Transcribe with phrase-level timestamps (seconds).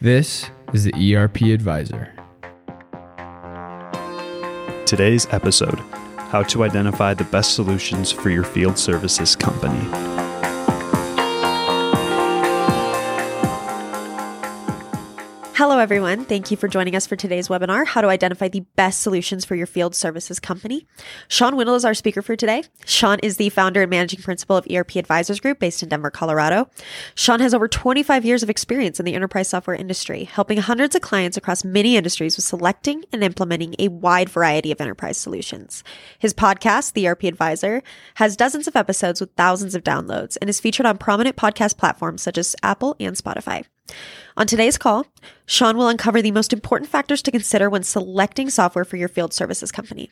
[0.00, 2.12] This is the ERP Advisor.
[4.84, 5.78] Today's episode
[6.28, 10.05] How to Identify the Best Solutions for Your Field Services Company.
[15.56, 16.26] Hello, everyone.
[16.26, 19.54] Thank you for joining us for today's webinar, How to Identify the Best Solutions for
[19.54, 20.86] Your Field Services Company.
[21.28, 22.64] Shawn Windle is our speaker for today.
[22.84, 26.68] Shawn is the founder and managing principal of ERP Advisors Group based in Denver, Colorado.
[27.14, 31.00] Shawn has over 25 years of experience in the enterprise software industry, helping hundreds of
[31.00, 35.82] clients across many industries with selecting and implementing a wide variety of enterprise solutions.
[36.18, 37.82] His podcast, The ERP Advisor,
[38.16, 42.20] has dozens of episodes with thousands of downloads and is featured on prominent podcast platforms
[42.20, 43.64] such as Apple and Spotify.
[44.36, 45.06] On today's call,
[45.46, 49.32] Shawn will uncover the most important factors to consider when selecting software for your field
[49.32, 50.10] services company.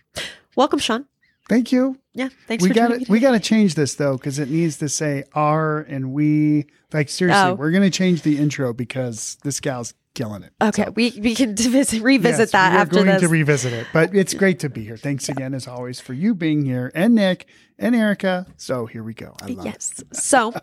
[0.56, 1.06] Welcome, Shawn.
[1.48, 1.98] Thank you.
[2.14, 4.78] Yeah, thanks we for got to we got to change this though because it needs
[4.78, 7.54] to say "our" and "we." Like seriously, Oh.
[7.54, 10.52] we're gonna change the intro because this gal's killing it.
[10.62, 13.22] Okay, So, we, we can visit, revisit yes, that we after going this.
[13.22, 14.96] to revisit it, but it's great to be here.
[14.96, 17.46] Thanks again, as always, for you being here, and Nick
[17.78, 18.46] and Erica.
[18.56, 19.34] So here we go.
[19.42, 19.70] I love it.
[19.70, 20.02] yes.
[20.12, 20.54] So,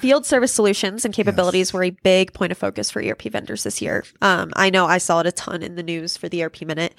[0.00, 3.80] field service solutions and capabilities were a big point of focus for ERP vendors this
[3.80, 4.04] year.
[4.20, 6.94] Um, I know I saw it a ton in the news for the ERP Minute.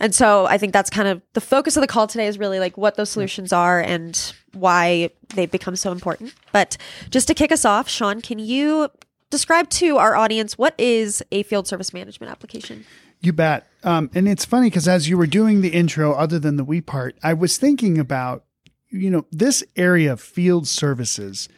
[0.00, 2.58] And so I think that's kind of the focus of the call today is really
[2.58, 6.34] like what those solutions are and why they've become so important.
[6.50, 6.76] But
[7.10, 8.88] just to kick us off, Shawn, can you
[9.32, 12.84] describe to our audience what is a field service management application?
[13.20, 13.66] You bet.
[13.82, 16.80] Um, and it's funny because as you were doing the intro, other than the we
[16.80, 18.44] part, I was thinking about,
[18.90, 21.48] you know, this area of field services.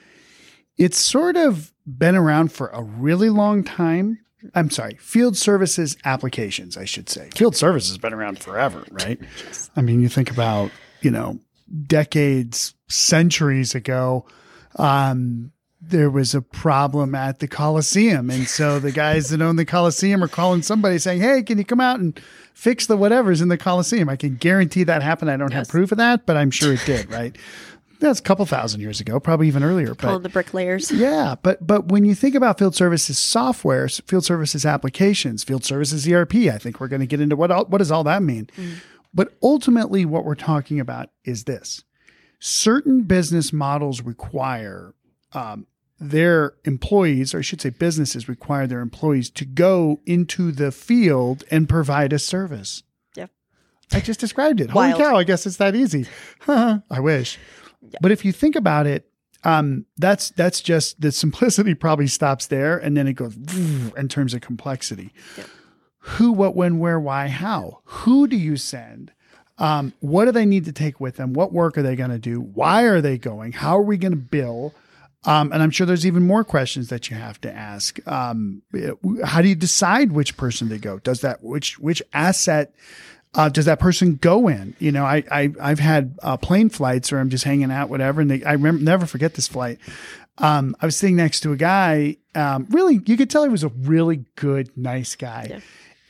[0.78, 4.20] It's sort of been around for a really long time.
[4.55, 7.30] I'm sorry, field services applications, I should say.
[7.34, 9.19] Field services has been around forever, right?
[9.75, 11.39] I mean, you think about, you know,
[11.86, 14.27] decades, centuries ago,
[14.77, 15.50] um,
[15.89, 18.31] there was a problem at the Coliseum.
[18.31, 21.65] And so the guys that own the Coliseum are calling somebody saying, Hey, can you
[21.65, 22.19] come out and
[22.55, 24.09] fix the whatever's in the Coliseum?
[24.09, 25.31] I can guarantee that happened.
[25.31, 27.36] I don't have proof of that, but I'm sure it did, right?
[28.01, 29.95] That's a couple thousand years ago, probably even earlier.
[29.95, 30.91] But the bricklayers.
[30.91, 36.07] yeah, but but when you think about field services software, field services applications, field services
[36.07, 38.51] ERP, I think we're going to get into what all, what does all that mean.
[39.14, 41.85] But ultimately, what we're talking about is this:
[42.41, 44.92] certain business models require
[45.33, 45.67] um,
[46.01, 51.45] their employees, or I should say, businesses require their employees to go into the field
[51.51, 52.83] and provide a service.
[53.17, 53.27] Yeah.
[53.93, 54.71] I just described it.
[54.71, 55.17] Holy cow!
[55.17, 56.07] I guess it's that easy.
[56.49, 57.39] I wish.
[58.01, 59.09] But if you think about it,
[59.45, 63.37] um, that's that's just the simplicity probably stops there, and then it goes
[63.97, 65.13] in terms of complexity.
[65.99, 67.81] Who, what, when, where, why, how?
[67.85, 69.13] Who do you send?
[69.57, 71.33] Um, what do they need to take with them?
[71.33, 72.41] What work are they going to do?
[72.41, 73.53] Why are they going?
[73.53, 74.75] How are we going to bill?
[75.27, 77.98] Um, and I'm sure there's even more questions that you have to ask.
[78.07, 78.62] Um,
[79.24, 80.98] how do you decide which person to go?
[80.98, 82.74] Does that which which asset
[83.34, 84.77] uh, does that person go in?
[84.79, 88.20] You know, I, I I've had uh, plane flights where I'm just hanging out, whatever,
[88.20, 89.79] and they, I remember never forget this flight.
[90.39, 92.17] Um, I was sitting next to a guy.
[92.34, 95.46] Um, really, you could tell he was a really good, nice guy.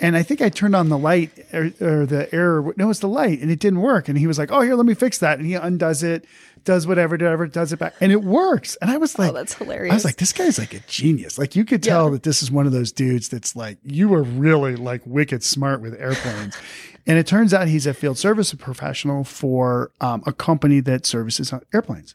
[0.01, 2.75] And I think I turned on the light or, or the error.
[2.77, 4.09] No, it was the light, and it didn't work.
[4.09, 6.25] And he was like, "Oh, here, let me fix that." And he undoes it,
[6.65, 8.77] does whatever, whatever, does it back, and it works.
[8.83, 9.93] And I was like, Oh, that's hilarious.
[9.93, 11.39] I was like, this guy's like a genius.
[11.39, 12.13] Like you could tell Yeah.
[12.13, 15.81] that this is one of those dudes that's like, you are really like wicked smart
[15.81, 16.57] with airplanes.
[17.07, 21.53] and it turns out he's a field service professional for um, a company that services
[21.73, 22.15] airplanes.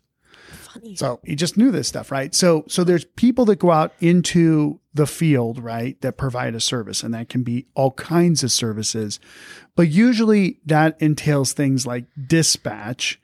[0.73, 0.95] Funny.
[0.95, 2.33] So he just knew this stuff, right?
[2.35, 7.01] So so there's people that go out into the field, right, that provide a service,
[7.03, 9.19] and that can be all kinds of services.
[9.75, 13.18] But usually that entails things like dispatch,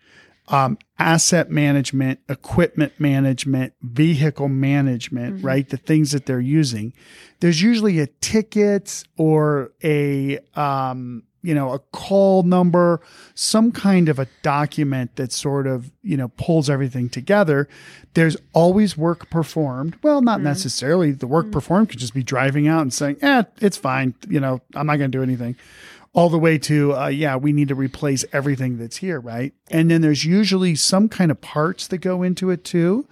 [0.47, 5.67] um, asset management, equipment management, vehicle management, right?
[5.67, 6.93] The things that they're using.
[7.39, 12.99] There's usually a ticket or a um, you know, a call number,
[13.35, 17.69] some kind of a document that sort of, you know, pulls everything together.
[18.15, 19.95] There's always work performed.
[20.01, 21.11] Well, not necessarily.
[21.11, 24.15] The work performed could just be driving out and saying, eh, it's fine.
[24.27, 25.55] You know, I'm not going to do anything.
[26.15, 29.53] All the way to, uh, yeah, we need to replace everything that's here, right?
[29.69, 33.05] And then there's usually some kind of parts that go into it too.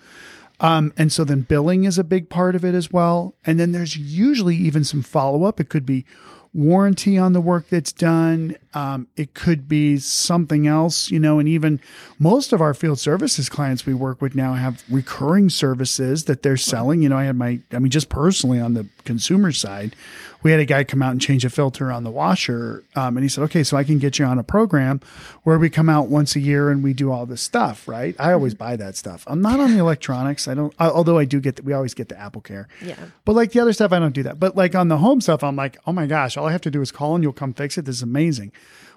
[0.60, 3.36] Um, and so then billing is a big part of it as well.
[3.46, 5.60] And then there's usually even some follow up.
[5.60, 6.06] It could be
[6.54, 8.56] warranty on the work that's done.
[8.74, 11.80] Um, it could be something else, you know, and even
[12.20, 16.58] most of our field services clients we work with now have recurring services that they're
[16.58, 17.02] selling.
[17.02, 19.96] You know, I had my, I mean, just personally on the consumer side.
[20.42, 23.24] We had a guy come out and change a filter on the washer, um, and
[23.24, 25.00] he said, "Okay, so I can get you on a program
[25.44, 28.16] where we come out once a year and we do all this stuff." Right?
[28.20, 29.24] I always buy that stuff.
[29.28, 30.48] I'm not on the electronics.
[30.48, 30.74] I don't.
[30.80, 31.56] I, although I do get.
[31.58, 32.68] The, we always get the Apple Care.
[32.82, 32.96] Yeah.
[33.26, 34.40] But like the other stuff, I don't do that.
[34.40, 36.72] But like on the home stuff, I'm like, oh my gosh, all I have to
[36.72, 37.86] do is call and you'll come fix it.
[37.86, 38.52] This is amazing.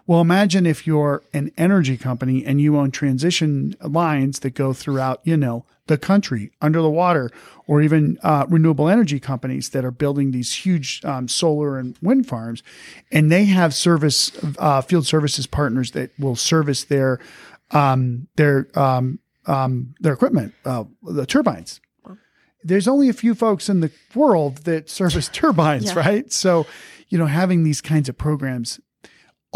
[0.06, 5.20] Well, imagine if you're an energy company and you own transition lines that go throughout,
[5.24, 7.30] you know, the country, under the water,
[7.68, 12.26] or even uh, renewable energy companies that are building these huge um, solar and wind
[12.26, 12.62] farms,
[13.12, 17.20] and they have service uh, field services partners that will service their
[17.70, 21.80] um, their um, um, their equipment, uh, the turbines.
[22.64, 25.98] There's only a few folks in the world that service turbines, Yeah.
[26.00, 26.32] right?
[26.32, 26.66] So,
[27.08, 28.80] you know, having these kinds of programs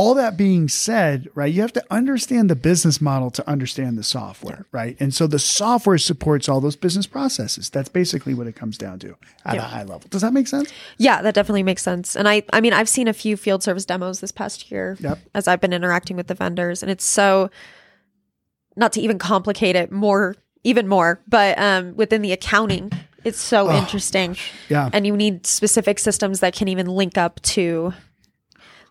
[0.00, 4.02] all that being said, right, you have to understand the business model to understand the
[4.02, 4.96] software, right?
[4.98, 7.68] And so the software supports all those business processes.
[7.68, 9.60] That's basically what it comes down to at Yeah.
[9.60, 10.04] a high level.
[10.08, 10.72] Does that make sense?
[10.96, 12.16] Yeah, that definitely makes sense.
[12.16, 15.18] And I I mean, I've seen a few field service demos this past year Yep.
[15.34, 17.50] as I've been interacting with the vendors and it's so
[18.76, 22.90] not to even complicate it more even more, but um within the accounting,
[23.24, 24.36] it's so interesting.
[24.70, 24.88] Yeah.
[24.94, 27.92] And you need specific systems that can even link up to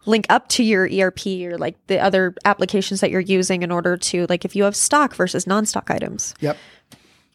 [0.06, 3.98] link up to your ERP or like the other applications that you're using in order
[3.98, 6.58] to like if you have stock versus non-stock items Yep.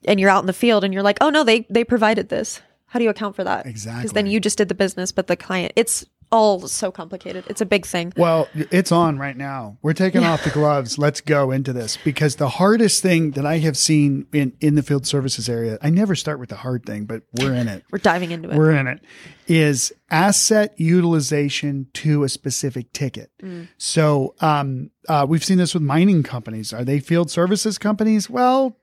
[0.06, 2.60] and you're out in the field and you're like, oh no, they they provided this.
[2.86, 3.66] How do you account for that?
[3.66, 4.02] Exactly.
[4.02, 7.44] Because then you just did the business, but the client, it's all so complicated.
[7.48, 8.12] It's a big thing.
[8.16, 9.78] Well, it's on right now.
[9.82, 10.98] We're taking off the gloves.
[10.98, 14.82] Let's go into this because the hardest thing that I have seen in, in the
[14.82, 17.84] field services area, I never start with the hard thing, but we're in it.
[17.90, 18.56] We're diving into it.
[18.56, 19.00] we're in it
[19.46, 23.30] is asset utilization to a specific ticket
[23.76, 28.78] so um, uh, we've seen this with mining companies are they field services companies well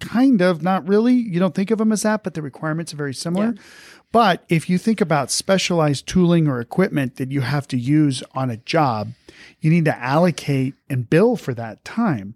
[0.00, 2.96] kind of not really you don't think of them as that but the requirements are
[2.96, 3.54] very similar
[4.12, 8.50] but if you think about specialized tooling or equipment that you have to use on
[8.50, 9.12] a job
[9.60, 12.34] you need to allocate and bill for that time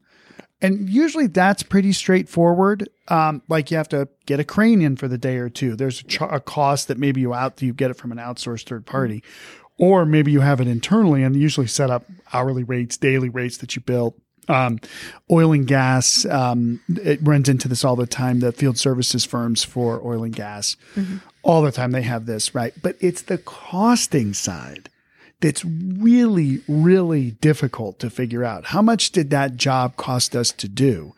[0.65, 2.88] and usually that's pretty straightforward.
[3.09, 5.76] Um, like you have to get a crane in for the day or two.
[5.76, 8.67] There's a, ch- a cost that maybe you out you get it from an outsourced
[8.67, 9.23] third party,
[9.77, 13.77] or maybe you have it internally and usually set up hourly rates, daily rates that
[13.77, 14.17] you bill.
[14.49, 14.79] Um,
[15.31, 18.41] oil and gas, um, it runs into this all the time.
[18.41, 20.77] The field services firms for oil and gas,
[21.44, 22.75] all the time they have this, right?
[22.82, 24.88] But it's the costing side
[25.41, 28.67] that's really, really difficult to figure out.
[28.67, 31.14] How much did that job cost us to do?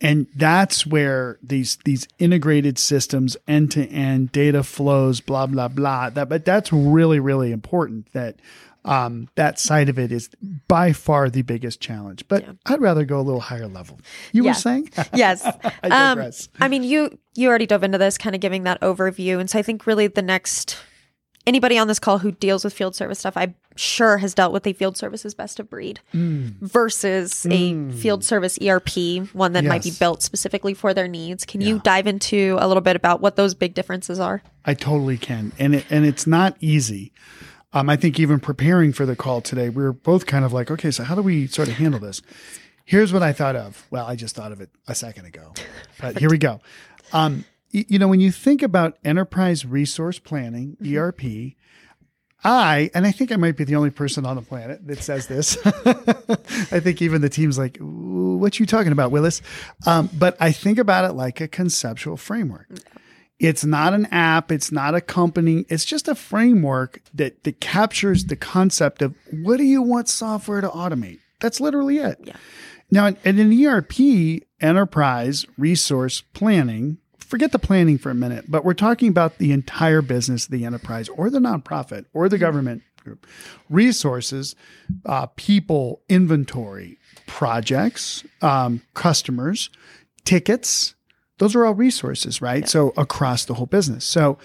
[0.00, 6.10] And that's where these these integrated systems, end to end data flows, blah blah blah.
[6.10, 8.12] That, but that's really really important.
[8.12, 8.36] That
[8.86, 10.30] um, that side of it is
[10.68, 12.24] by far the biggest challenge.
[12.28, 13.98] But I'd rather go a little higher level.
[14.32, 14.50] You Yeah.
[14.50, 14.90] were saying?
[15.14, 15.44] yes.
[15.44, 15.50] I
[15.88, 16.48] Um, digress.
[16.60, 19.58] I mean, you you already dove into this, kind of giving that overview, and so
[19.58, 20.76] I think really the next
[21.46, 24.66] anybody on this call who deals with field service stuff, I'm sure has dealt with
[24.66, 26.54] a field services best of breed Mm.
[26.60, 31.44] versus a field service ERP, one that might be built specifically for their needs.
[31.44, 34.42] Can you dive into a little bit about what those big differences are?
[34.64, 37.12] I totally can, and it and it's not easy.
[37.72, 40.70] Um, I think even preparing for the call today, we were both kind of like,
[40.70, 42.22] okay, so how do we sort of handle this?
[42.84, 43.86] Here's what I thought of.
[43.90, 45.52] Well, I just thought of it a second ago,
[46.00, 46.60] but here we go.
[47.12, 51.54] Um, y- you know, when you think about enterprise resource planning (ERP),
[52.44, 55.26] I and I think I might be the only person on the planet that says
[55.26, 55.58] this.
[55.66, 59.42] I think even the team's like, "Ooh, "What you talking about, Willis?"
[59.84, 62.68] Um, but I think about it like a conceptual framework.
[63.38, 64.50] It's not an app.
[64.50, 65.66] It's not a company.
[65.68, 70.60] It's just a framework that, that captures the concept of what do you want software
[70.60, 71.18] to automate?
[71.40, 72.18] That's literally it.
[72.24, 72.36] Yeah.
[72.90, 78.64] Now, in in an ERP, enterprise resource planning, forget the planning for a minute, but
[78.64, 83.26] we're talking about the entire business, the enterprise or the nonprofit or the government group.
[83.68, 84.54] Resources,
[85.04, 89.68] uh, people, inventory, projects, um, customers,
[90.24, 90.94] tickets,
[91.38, 92.68] those are all resources, right?
[92.68, 94.04] So across the whole business.
[94.04, 94.38] So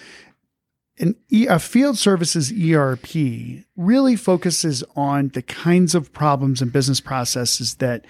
[0.99, 6.99] an e- a field services ERP really focuses on the kinds of problems and business
[6.99, 8.05] processes that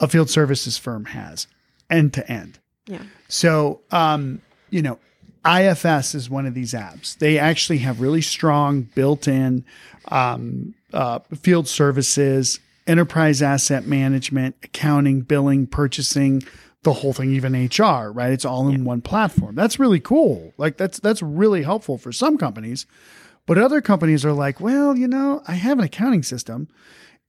[0.00, 1.46] a field services firm has
[1.90, 2.58] end to end.
[2.86, 3.02] Yeah.
[3.28, 4.98] So, um, you know,
[5.46, 7.16] IFS is one of these apps.
[7.18, 9.64] They actually have really strong built-in
[10.08, 16.42] um, uh, field services, enterprise asset management, accounting, billing, purchasing,
[16.84, 18.10] the whole thing, even HR.
[18.12, 18.32] Right?
[18.32, 19.54] It's all in one platform.
[19.54, 20.52] That's really cool.
[20.56, 22.86] Like that's that's really helpful for some companies,
[23.46, 26.68] but other companies are like, well, you know, I have an accounting system,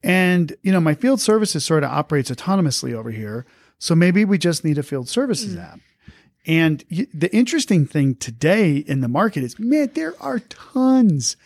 [0.03, 3.45] and you know, my field services sort of operates autonomously over here.
[3.79, 5.59] So maybe we just need a field services hmm.
[5.59, 5.79] app.
[6.47, 11.37] And the interesting thing today in the market is, man, there are tons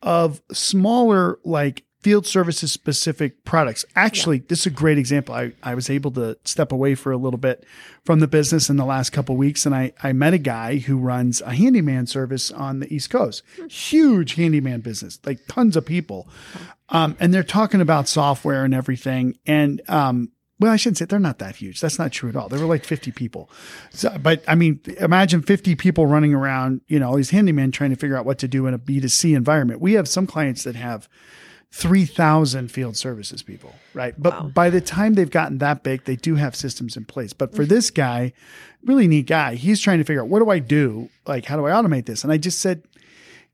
[0.00, 3.82] of smaller, like field services specific products.
[3.96, 5.34] Actually, this is a great example.
[5.34, 7.64] I, I was able to step away for a little bit
[8.04, 9.64] from the business in the last couple of weeks.
[9.64, 13.42] And I, I met a guy who runs a handyman service on the East Coast,
[13.70, 16.28] huge handyman business, like tons of people.
[16.90, 19.38] Um, and they're talking about software and everything.
[19.46, 20.30] And, um,
[20.60, 21.80] well, I shouldn't say they're not that huge.
[21.80, 22.50] That's not true at all.
[22.50, 23.48] There were like 50 people.
[23.92, 27.90] So, but I mean, imagine 50 people running around, you know, all these handymen trying
[27.90, 29.80] to figure out what to do in a B2C environment.
[29.80, 31.08] We have some clients that have
[31.74, 34.14] 3,000 field services people, right?
[34.16, 37.32] But by the time they've gotten that big, they do have systems in place.
[37.32, 37.74] But for mm-hmm.
[37.74, 38.32] this guy,
[38.84, 41.10] really neat guy, he's trying to figure out what do I do?
[41.26, 42.22] Like, how do I automate this?
[42.22, 42.84] And I just said,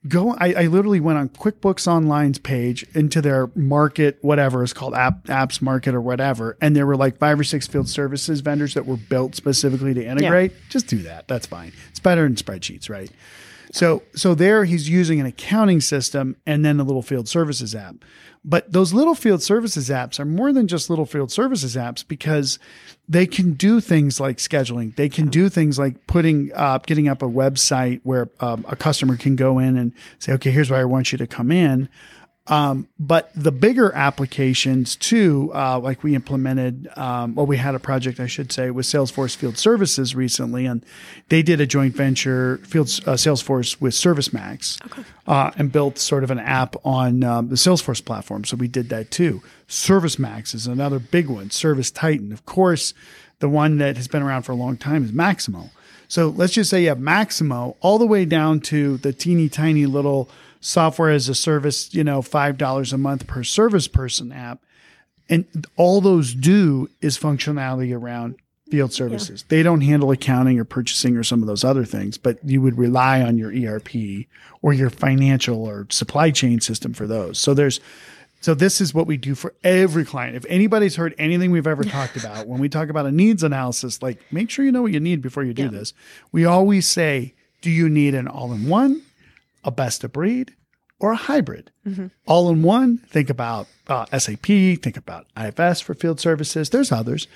[0.07, 4.95] go I, I literally went on quickbooks online's page into their market whatever it's called
[4.95, 8.73] app apps market or whatever and there were like five or six field services vendors
[8.73, 12.89] that were built specifically to integrate just do that that's fine it's better than spreadsheets
[12.89, 13.11] right
[13.73, 17.97] so so there he's using an accounting system and then a little field services app.
[18.43, 22.59] But those little field services apps are more than just little field services apps because
[23.07, 24.97] they can do things like scheduling.
[24.97, 29.19] They can do things like putting up, getting up a website where um, a customer
[29.19, 31.91] can go in and say, okay, here's where I want you to come in.
[32.51, 37.79] Um, but the bigger applications too, uh, like we implemented, um, well, we had a
[37.79, 40.85] project, I should say, with Salesforce Field Services recently, and
[41.29, 44.81] they did a joint venture, Field uh, Salesforce with ServiceMax,
[45.29, 48.45] uh, and built sort of an app on um, the Salesforce platform.
[48.45, 49.43] So we did that too.
[49.69, 51.51] ServiceMax is another big one.
[51.51, 52.95] ServiceTitan, of course,
[53.39, 55.71] the one that has been around for a long time is Maximo.
[56.09, 59.87] So let's just say you have Maximo all the way down to the teeny tiny
[59.87, 60.29] little
[60.61, 64.63] software as a service, you know, $5 a month per service person app.
[65.29, 68.37] And all those do is functionality around
[68.71, 69.45] field services.
[69.49, 72.79] They don't handle accounting or purchasing or some of those other things, but you would
[72.79, 74.27] rely on your ERP
[74.63, 77.39] or your financial or supply chain system for those.
[77.39, 77.81] So there's
[78.43, 80.35] so this is what we do for every client.
[80.35, 84.03] If anybody's heard anything we've ever talked about, when we talk about a needs analysis,
[84.03, 85.93] like make sure you know what you need before you do this.
[86.33, 89.03] We always say, do you need an all-in-one,
[89.65, 90.55] a best of breed,
[90.99, 91.71] or a hybrid?
[92.27, 96.71] All in one, think about uh, SAP, think about IFS for field services.
[96.71, 97.27] There's others.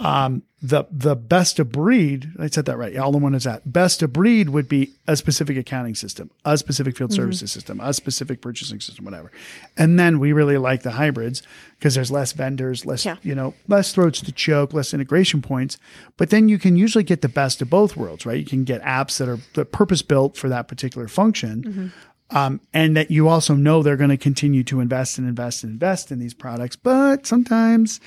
[0.00, 2.94] Um, the the best of breed, I said that right.
[2.96, 3.72] All in one is that.
[3.72, 7.94] Best of breed would be a specific accounting system, a specific field services system, a
[7.94, 9.30] specific purchasing system, whatever.
[9.78, 11.42] And then we really like the hybrids
[11.78, 13.16] because there's less vendors, less Yeah.
[13.22, 15.78] you know, less throats to choke, less integration points.
[16.18, 18.38] But then you can usually get the best of both worlds, right?
[18.38, 21.92] You can get apps that are purpose built for that particular function
[22.32, 25.72] um, and that you also know they're going to continue to invest and invest and
[25.72, 26.76] invest in these products.
[26.76, 27.98] But sometimes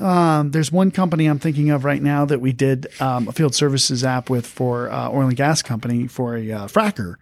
[0.00, 3.54] um, there's one company I'm thinking of right now that we did um, a field
[3.54, 7.16] services app with for uh, oil and gas company for a uh, fracker,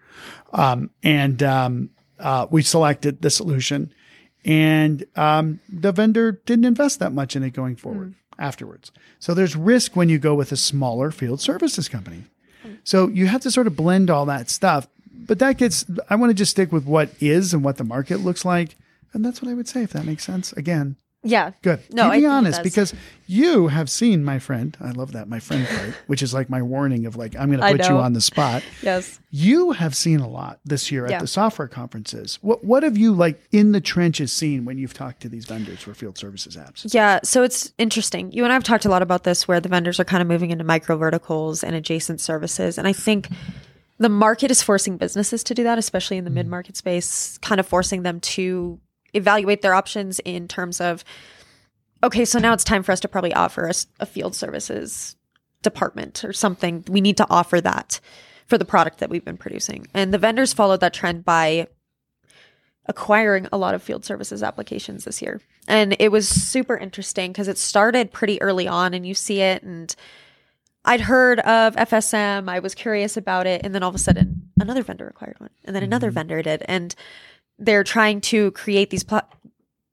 [0.52, 3.92] um, and um, uh, we selected the solution,
[4.44, 8.92] and um, the vendor didn't invest that much in it going forward afterwards.
[9.18, 12.24] So there's risk when you go with a smaller field services company.
[12.84, 14.88] So you have to sort of blend all that stuff.
[15.12, 18.18] But that gets, I want to just stick with what is and what the market
[18.18, 18.76] looks like.
[19.12, 20.52] And that's what I would say, if that makes sense.
[20.52, 20.96] Again,
[21.28, 21.52] Yeah.
[21.62, 21.80] good.
[21.92, 22.94] No, you I be honest because
[23.26, 24.76] you have seen my friend.
[24.80, 27.60] I love that, my friend part, which is like my warning of like, I'm going
[27.60, 28.62] to put you on the spot.
[28.82, 29.20] Yes.
[29.30, 31.18] You have seen a lot this year at Yeah.
[31.18, 32.38] the software conferences.
[32.40, 35.80] What, what have you like in the trenches seen when you've talked to these vendors
[35.80, 36.94] for field services apps?
[36.94, 38.32] Yeah, so it's interesting.
[38.32, 40.28] You and I have talked a lot about this where the vendors are kind of
[40.28, 42.78] moving into micro verticals and adjacent services.
[42.78, 43.28] And I think
[43.98, 46.34] the market is forcing businesses to do that, especially in the mm.
[46.34, 48.80] mid market space, kind of forcing them to
[49.14, 51.04] evaluate their options in terms of,
[52.02, 55.16] okay, so now it's time for us to probably offer us a field services
[55.62, 56.84] department or something.
[56.88, 58.00] We need to offer that
[58.46, 59.86] for the product that we've been producing.
[59.92, 61.68] And the vendors followed that trend by
[62.86, 65.40] acquiring a lot of field services applications this year.
[65.68, 69.62] And it was super interesting because it started pretty early on and you see it
[69.62, 69.94] and
[70.84, 74.50] I'd heard of FSM, I was curious about it and then all of a sudden
[74.58, 76.14] another vendor acquired one and then another mm-hmm.
[76.14, 76.94] vendor did and
[77.58, 79.22] they're trying to create these pla-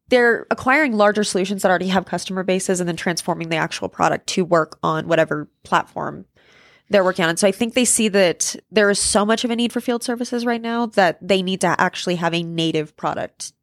[0.10, 4.28] they're acquiring larger solutions that already have customer bases and then transforming the actual product
[4.28, 6.26] to work on whatever platform
[6.90, 7.30] they're working on.
[7.30, 9.82] And so I think they see that there is so much of a need for
[9.82, 13.54] field services right now that they need to actually have a native product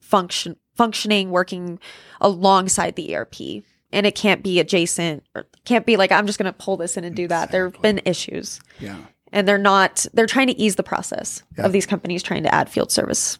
[0.00, 1.78] function functioning, working
[2.20, 3.64] alongside the ERP.
[3.92, 6.96] And it can't be adjacent or can't be like, I'm just going to pull this
[6.96, 7.52] in and do that.
[7.52, 8.98] There have been issues Yeah.
[9.34, 11.66] And they're not, they're trying to ease the process Yeah.
[11.66, 13.38] of these companies trying to add field service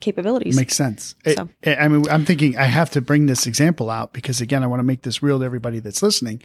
[0.00, 0.56] capabilities.
[0.56, 1.14] Makes sense.
[1.26, 4.62] So- I I mean, I'm thinking I have to bring this example out because again,
[4.62, 6.42] I want to make this real to everybody that's listening.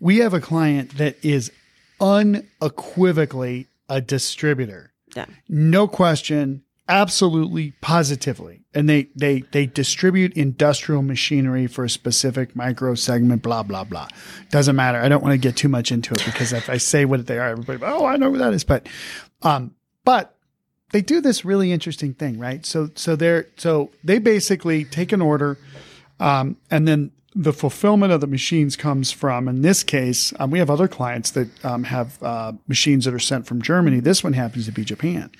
[0.00, 1.52] We have a client that is
[2.00, 4.92] unequivocally a distributor.
[5.14, 5.26] Yeah.
[5.48, 8.64] No question, absolutely, positively.
[8.74, 14.08] And they they they distribute industrial machinery for a specific micro segment, blah, blah, blah.
[14.50, 14.98] Doesn't matter.
[14.98, 17.38] I don't want to get too much into it because if I say what they
[17.38, 18.64] are, everybody, oh, I know who that is.
[18.64, 18.88] But
[19.42, 19.74] um,
[20.04, 20.36] but
[20.92, 22.64] they do this really interesting thing, right?
[22.64, 25.58] So so they're so they basically take an order,
[26.20, 29.48] um, and then the fulfillment of the machines comes from.
[29.48, 33.18] In this case, um, we have other clients that um, have uh, machines that are
[33.18, 34.00] sent from Germany.
[34.00, 35.30] This one happens to be Japan.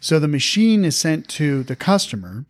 [0.00, 2.46] So the machine is sent to the customer,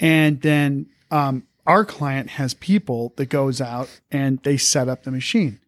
[0.00, 5.10] and then um, our client has people that goes out and they set up the
[5.10, 5.60] machine.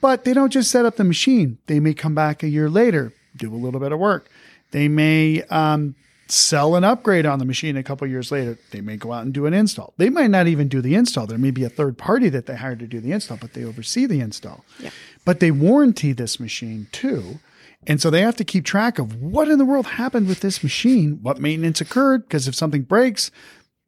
[0.00, 1.58] But they don't just set up the machine.
[1.66, 4.28] They may come back a year later, do a little bit of work.
[4.72, 5.94] They may um,
[6.28, 8.58] sell an upgrade on the machine a couple years later.
[8.72, 9.94] They may go out and do an install.
[9.96, 11.26] They might not even do the install.
[11.26, 13.64] There may be a third party that they hired to do the install, but they
[13.64, 14.64] oversee the install.
[14.80, 14.90] Yeah.
[15.24, 17.38] But they warranty this machine too.
[17.86, 20.62] And so they have to keep track of what in the world happened with this
[20.62, 23.30] machine, what maintenance occurred, because if something breaks,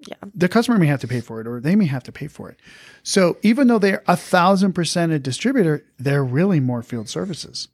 [0.07, 0.15] Yeah.
[0.35, 2.49] the customer may have to pay for it or they may have to pay for
[2.49, 2.59] it.
[3.03, 7.67] So even though they're a thousand percent a distributor, they're really more field services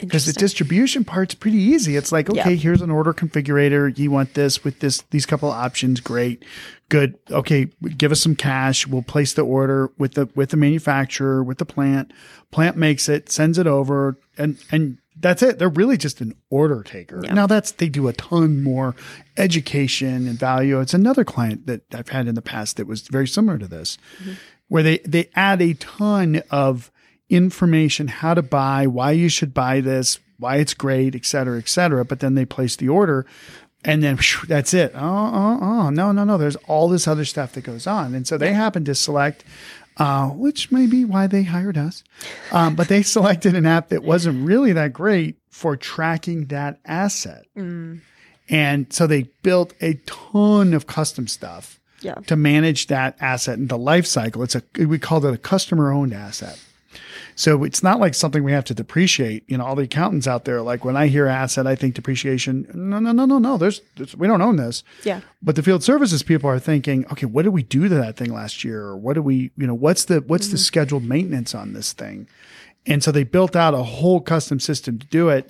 [0.00, 1.96] because the distribution part's pretty easy.
[1.96, 2.56] It's like, okay, Yeah.
[2.56, 3.98] here's an order configurator.
[3.98, 6.00] You want this with this, these couple of options.
[6.00, 6.42] Great.
[6.88, 7.18] Good.
[7.30, 7.66] Okay.
[7.98, 8.86] Give us some cash.
[8.86, 12.12] We'll place the order with the, with the manufacturer, with the plant.
[12.50, 15.58] Plant makes it, sends it over and, and that's it.
[15.58, 17.20] They're really just an order taker.
[17.22, 17.34] Yeah.
[17.34, 18.96] Now that's, they do a ton more
[19.36, 20.80] education and value.
[20.80, 23.98] It's another client that I've had in the past that was very similar to this,
[24.20, 24.32] mm-hmm.
[24.68, 26.90] where they, they add a ton of
[27.28, 31.68] information, how to buy, why you should buy this, why it's great, et cetera, et
[31.68, 32.04] cetera.
[32.04, 33.26] But then they place the order
[33.84, 34.92] and then phew, that's it.
[34.94, 36.38] Oh, oh, oh, no, no, no.
[36.38, 38.14] There's all this other stuff that goes on.
[38.14, 39.44] And so they happen to select,
[40.00, 42.02] uh, which may be why they hired us.
[42.50, 47.44] Um, but they selected an app that wasn't really that great for tracking that asset.
[48.48, 52.14] And so they built a ton of custom stuff Yeah.
[52.26, 54.42] to manage that asset and the life cycle.
[54.42, 56.58] It's a we call it a customer owned asset.
[57.40, 59.44] So it's not like something we have to depreciate.
[59.48, 62.70] You know, all the accountants out there, like when I hear asset, I think depreciation.
[62.74, 63.56] No, no, no, no, no.
[63.56, 64.84] There's, there's we don't own this.
[65.04, 65.22] Yeah.
[65.40, 68.30] But the field services people are thinking, okay, what did we do to that thing
[68.30, 68.82] last year?
[68.82, 72.28] Or what do we, you know, what's the what's the scheduled maintenance on this thing?
[72.84, 75.48] And so they built out a whole custom system to do it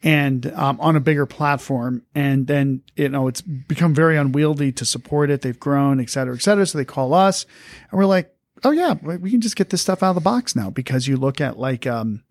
[0.00, 2.02] and um, on a bigger platform.
[2.14, 5.42] And then, you know, it's become very unwieldy to support it.
[5.42, 6.68] They've grown, et cetera, et cetera.
[6.68, 7.46] So they call us
[7.90, 8.32] and we're like,
[8.64, 11.16] oh, yeah, we can just get this stuff out of the box now because you
[11.16, 12.22] look at like, um,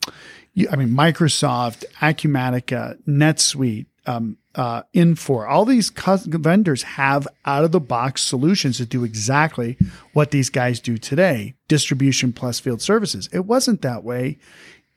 [0.54, 7.64] you, I mean, Microsoft, Acumatica, NetSuite, um, uh, Infor, all these cus- vendors have out
[7.64, 9.78] of the box solutions that do exactly
[10.14, 13.30] what these guys do today distribution plus field services.
[13.32, 14.38] It wasn't that way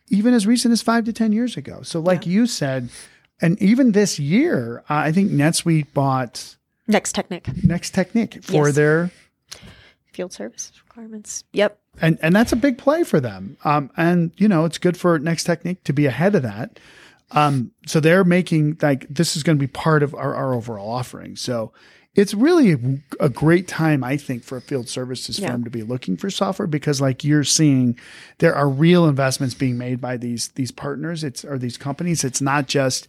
[0.09, 1.81] even as recent as five to 10 years ago.
[1.83, 2.91] So, like you said,
[3.41, 8.77] and even this year, uh, I think NetSuite bought Next Technik Next Technik for Yes.
[8.77, 9.11] their
[10.15, 11.45] field service requirements.
[11.53, 11.79] Yep.
[12.01, 13.57] and and that's a big play for them.
[13.65, 16.79] Um, and you know, it's good for Next Technik to be ahead of that.
[17.31, 20.91] Um, so they're making like this is going to be part of our, our overall
[20.91, 21.37] offering.
[21.37, 21.73] So
[22.15, 22.79] it's really a,
[23.19, 25.51] a great time, I think, for a field services Yeah.
[25.51, 27.99] firm to be looking for software because, like you're seeing,
[28.39, 31.25] there are real investments being made by these these partners.
[31.25, 32.23] It's or these companies.
[32.23, 33.09] It's not just,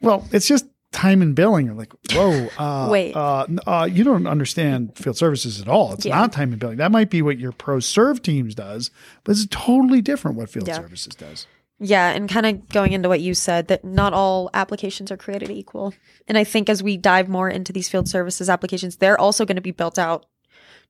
[0.00, 1.66] well, it's just time and billing.
[1.66, 3.14] You're like, whoa, uh, Wait.
[3.14, 5.92] uh, uh, you don't understand field services at all.
[5.92, 6.16] It's Yeah.
[6.16, 6.78] not time and billing.
[6.78, 8.90] That might be what your pro serve teams does,
[9.24, 10.76] but it's totally different what field Yeah.
[10.76, 11.46] services does.
[11.80, 15.50] Yeah, and kind of going into what you said that not all applications are created
[15.50, 15.92] equal.
[16.28, 19.56] And I think as we dive more into these field services applications, they're also going
[19.56, 20.24] to be built out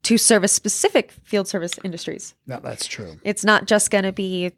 [0.03, 2.35] to service specific field service industries.
[2.47, 3.17] No, that's true.
[3.25, 4.53] It's not just going to be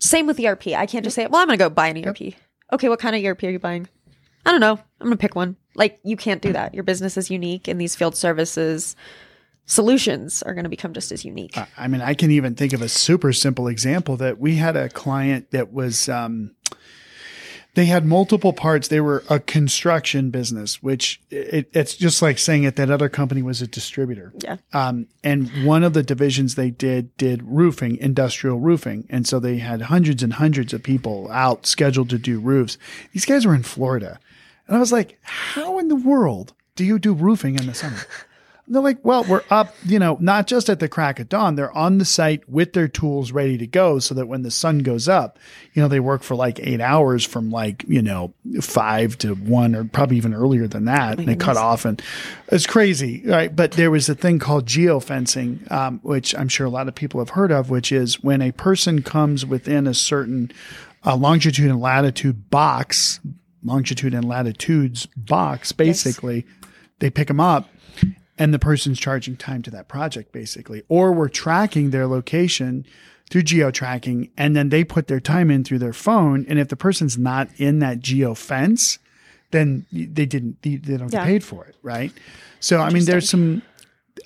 [0.00, 0.68] same with ERP.
[0.68, 2.34] I can't just say, "Well, I'm going to go buy an ERP."
[2.72, 3.88] Okay, what kind of ERP are you buying?
[4.46, 4.72] I don't know.
[5.00, 5.56] I'm going to pick one.
[5.74, 6.74] Like you can't do that.
[6.74, 8.96] Your business is unique and these field services
[9.66, 11.56] solutions are going to become just as unique.
[11.76, 14.88] I- mean, I can even think of a super simple example that we had a
[14.88, 16.52] client that was, um,
[17.74, 18.88] they had multiple parts.
[18.88, 23.42] They were a construction business, which it, it's just like saying it that other company
[23.42, 24.32] was a distributor.
[24.38, 24.56] yeah.
[24.72, 29.58] Um, and one of the divisions they did did roofing, industrial roofing, and so they
[29.58, 32.78] had hundreds and hundreds of people out scheduled to do roofs.
[33.12, 34.18] These guys were in Florida,
[34.66, 37.98] and I was like, "How in the world do you do roofing in the summer?"
[38.68, 41.54] They're like, "Well, we're up, you know, not just at the crack of dawn.
[41.54, 44.80] They're on the site with their tools ready to go, so that when the sun
[44.80, 45.38] goes up,
[45.72, 49.74] you know, they work for like eight hours from like you know five to one,
[49.74, 52.02] or probably even earlier than that, and they cut off, and
[52.48, 53.54] it's crazy, right?
[53.54, 57.20] But there was a thing called geofencing, um, which I'm sure a lot of people
[57.20, 60.52] have heard of, which is when a person comes within a certain
[61.02, 63.20] a longitude and latitude box,
[63.64, 66.46] longitude and latitudes box, basically.
[66.98, 67.68] They pick them up
[68.38, 70.82] and the person's charging time to that project, basically.
[70.88, 72.86] Or we're tracking their location
[73.30, 76.46] through geo tracking and then they put their time in through their phone.
[76.48, 78.98] And if the person's not in that geo fence,
[79.50, 81.20] then they didn't, they they don't Yeah.
[81.20, 81.76] get paid for it.
[81.82, 82.12] Right.
[82.60, 83.62] So, I mean, there's some,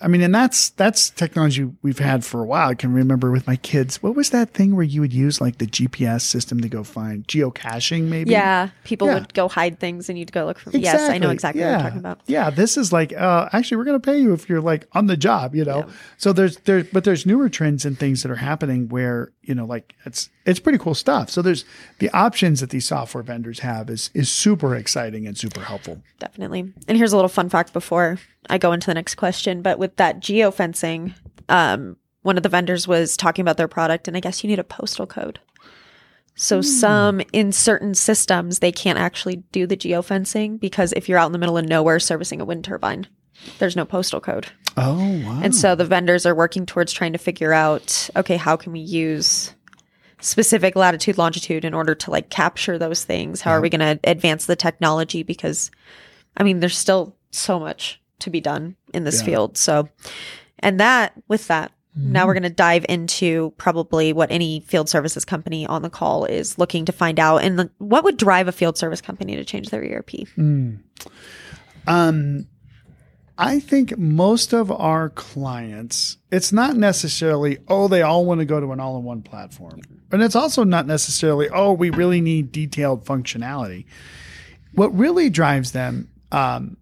[0.00, 2.68] I mean, and that's that's technology we've had for a while.
[2.70, 4.02] I can remember with my kids.
[4.02, 7.26] What was that thing where you would use like the GPS system to go find
[7.28, 8.05] geocaching?
[8.05, 8.31] Maybe.
[8.31, 9.14] Yeah, people Yeah.
[9.14, 10.81] would go hide things and you'd go look for them.
[10.81, 11.68] Yes, I know exactly yeah.
[11.68, 12.20] what you're talking about.
[12.26, 15.07] Yeah, this is like uh, actually we're going to pay you if you're like on
[15.07, 15.87] the job, you know.
[16.16, 19.64] So there's there, but there's newer trends and things that are happening where you know
[19.64, 21.31] like it's it's pretty cool stuff.
[21.31, 21.64] So there's
[21.98, 26.02] the options that these software vendors have is is super exciting and super helpful.
[26.18, 26.72] Definitely.
[26.88, 29.62] And here's a little fun fact before I go into the next question.
[29.62, 31.14] But with that geofencing,
[31.48, 34.59] um, one of the vendors was talking about their product, and I guess you need
[34.59, 35.40] a postal code.
[36.35, 41.26] So some in certain systems they can't actually do the geofencing because if you're out
[41.26, 43.07] in the middle of nowhere servicing a wind turbine,
[43.58, 44.48] there's no postal code.
[44.76, 45.40] Oh wow!
[45.42, 48.80] And so the vendors are working towards trying to figure out, okay, how can we
[48.80, 49.54] use
[50.20, 53.40] specific latitude, longitude in order to like capture those things?
[53.40, 55.22] How are we going to advance the technology?
[55.22, 55.70] Because,
[56.36, 59.26] I mean, there's still so much to be done in this Yeah.
[59.26, 59.58] field.
[59.58, 59.88] So,
[60.60, 62.26] and that, with that, now Mm-hmm.
[62.28, 66.56] we're going to dive into probably what any field services company on the call is
[66.56, 69.68] looking to find out and the, what would drive a field service company to change
[69.70, 70.10] their ERP.
[71.86, 72.46] Um,
[73.42, 78.61] I think most of our clients, it's not necessarily, oh, they all want to go
[78.61, 79.81] to an all in one platform.
[80.12, 83.87] And it's also not necessarily, oh, we really need detailed functionality.
[84.74, 86.76] What really drives them, um,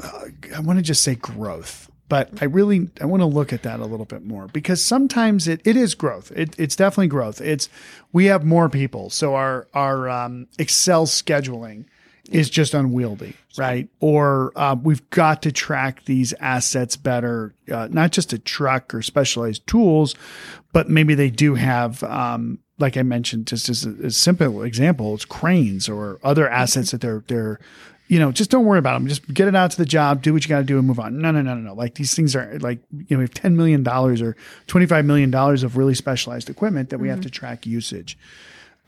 [0.00, 3.64] uh, I want to just say growth, but I really, I want to look at
[3.64, 6.30] that a little bit more because sometimes it, it is growth.
[6.30, 7.40] It, it's definitely growth.
[7.40, 7.68] It's,
[8.12, 9.10] we have more people.
[9.10, 11.86] So our, our, um, Excel scheduling,
[12.30, 13.88] is just unwieldy, right?
[14.00, 19.02] Or uh, we've got to track these assets better, uh, not just a truck or
[19.02, 20.14] specialized tools,
[20.72, 25.14] but maybe they do have, um, like I mentioned, just as a, a simple example,
[25.14, 27.58] it's cranes or other assets that they're they're,
[28.08, 29.06] you know, just don't worry about them.
[29.06, 30.98] Just get it out to the job, do what you got to do, and move
[31.00, 31.20] on.
[31.20, 31.74] No, no, no, no, no.
[31.74, 34.36] Like these things are like you know, we have ten million dollars or
[34.66, 38.16] twenty five million dollars of really specialized equipment that we have to track usage.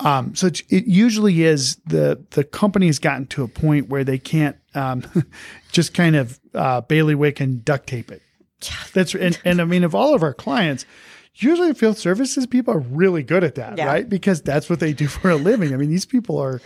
[0.05, 4.05] Um, so it's, it usually is the the company has gotten to a point where
[4.05, 5.05] they can't um,
[5.73, 8.23] just kind of uh, bailiwick and duct tape it.
[8.93, 10.85] That's and, and I mean of all of our clients,
[11.35, 13.87] usually field services people are really good at that, Yeah.
[13.87, 14.09] right?
[14.09, 15.73] Because that's what they do for a living.
[15.75, 16.61] I mean, these people are.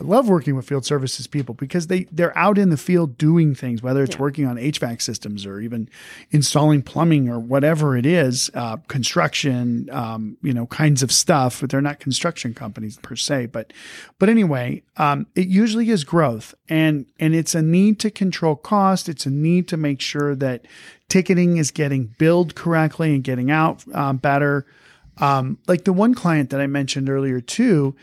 [0.00, 3.54] I love working with field services people because they they're out in the field doing
[3.54, 5.90] things, whether it's working on HVAC systems or even
[6.30, 11.60] installing plumbing or whatever it is, uh, construction, um, you know, kinds of stuff.
[11.60, 13.46] But they're not construction companies per se.
[13.46, 13.74] But
[14.18, 19.06] but anyway, um, it usually is growth, and and it's a need to control cost.
[19.06, 20.64] It's a need to make sure that
[21.08, 24.64] ticketing is getting billed correctly and getting out um, better.
[25.18, 27.94] Um, like the one client that I mentioned earlier too,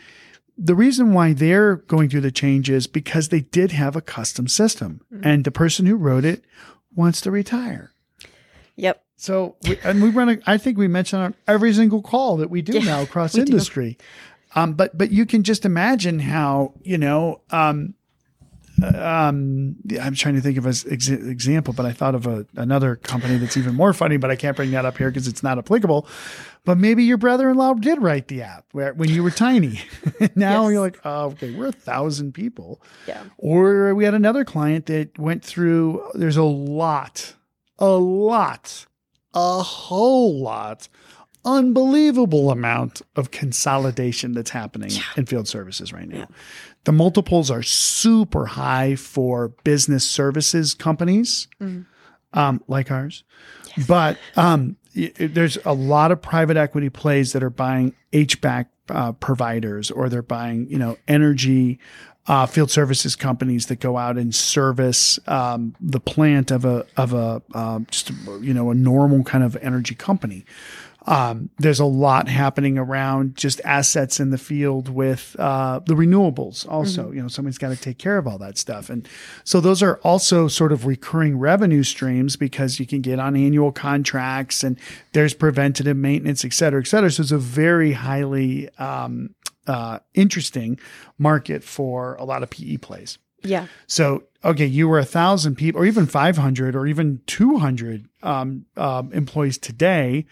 [0.58, 4.48] the reason why they're going through the change is because they did have a custom
[4.48, 6.44] system and the person who wrote it
[6.94, 7.92] wants to retire.
[8.74, 9.02] Yep.
[9.16, 12.50] So, we, and we run, a, I think we mention on every single call that
[12.50, 13.98] we do Yeah, now across industry.
[14.54, 17.94] Um, but, but you can just imagine how, you know, um,
[18.82, 22.96] um, I'm trying to think of an ex- example, but I thought of a, another
[22.96, 25.58] company that's even more funny, but I can't bring that up here because it's not
[25.58, 26.06] applicable.
[26.64, 29.80] But maybe your brother-in-law did write the app where, when you were tiny.
[30.34, 30.72] now Yes.
[30.72, 32.82] you're like, oh, okay, we're a thousand people.
[33.06, 33.22] Yeah.
[33.38, 37.34] Or we had another client that went through, there's a lot,
[37.78, 38.86] a lot,
[39.34, 40.88] a whole lot,
[41.44, 46.28] unbelievable amount of consolidation that's happening in field services right now.
[46.84, 51.48] The multiples are super high for business services companies
[52.32, 53.24] um, like ours.
[53.86, 54.76] But um,
[55.16, 60.22] there's a lot of private equity plays that are buying HVAC uh, providers or they're
[60.22, 61.78] buying, you know, energy
[62.28, 67.14] uh, field services companies that go out and service um, the plant of a of
[67.14, 70.44] a um, just you know a normal kind of energy company.
[71.08, 76.68] Um, there's a lot happening around just assets in the field with uh, the renewables.
[76.68, 79.08] Also, you know, somebody's got to take care of all that stuff, and
[79.42, 83.72] so those are also sort of recurring revenue streams because you can get on annual
[83.72, 84.78] contracts and
[85.12, 87.10] there's preventative maintenance, et cetera, et cetera.
[87.10, 89.34] So it's a very highly um,
[89.66, 90.78] uh, interesting
[91.16, 93.16] market for a lot of PE plays.
[93.42, 93.66] Yeah.
[93.86, 99.12] So, okay, you were a thousand people, or even 500, or even 200 um, um,
[99.12, 100.26] employees today,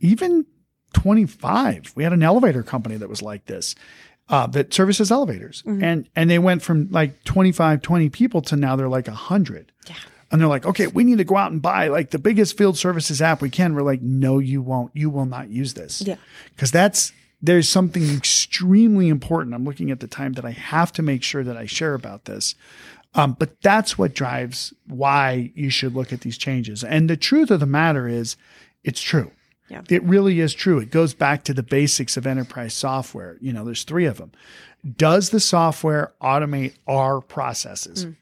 [0.00, 0.46] even
[0.94, 1.92] 25.
[1.94, 3.74] We had an elevator company that was like this.
[4.30, 5.62] uh, that services elevators.
[5.66, 9.72] And and they went from like 25, 20 people to now they're like 100.
[9.88, 9.94] Yeah.
[10.30, 12.76] And they're like, okay, we need to go out and buy like the biggest field
[12.76, 13.74] services app we can.
[13.74, 14.90] We're like, no, you won't.
[14.94, 16.02] You will not use this.
[16.02, 16.16] Yeah.
[16.54, 19.54] Because that's, there's something extremely important.
[19.54, 22.26] I'm looking at the time that I have to make sure that I share about
[22.26, 22.54] this.
[23.14, 26.84] Um, but that's what drives why you should look at these changes.
[26.84, 28.36] And the truth of the matter is,
[28.84, 29.30] it's true.
[29.68, 29.82] Yeah.
[29.88, 30.78] It really is true.
[30.78, 33.36] It goes back to the basics of enterprise software.
[33.40, 34.32] You know, there's three of them.
[34.96, 38.06] Does the software automate our processes?
[38.06, 38.16] Mm.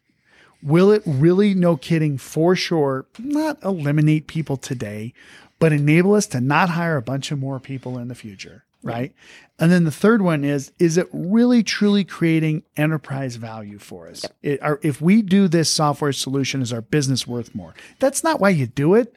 [0.62, 5.12] Will it really, no kidding, for sure, not eliminate people today,
[5.58, 8.64] but enable us to not hire a bunch of more people in the future?
[8.82, 9.12] Right.
[9.58, 14.24] And then the third one is is it really truly creating enterprise value for us?
[14.42, 17.74] It, are, if we do this software solution, is our business worth more?
[17.98, 19.16] That's not why you do it,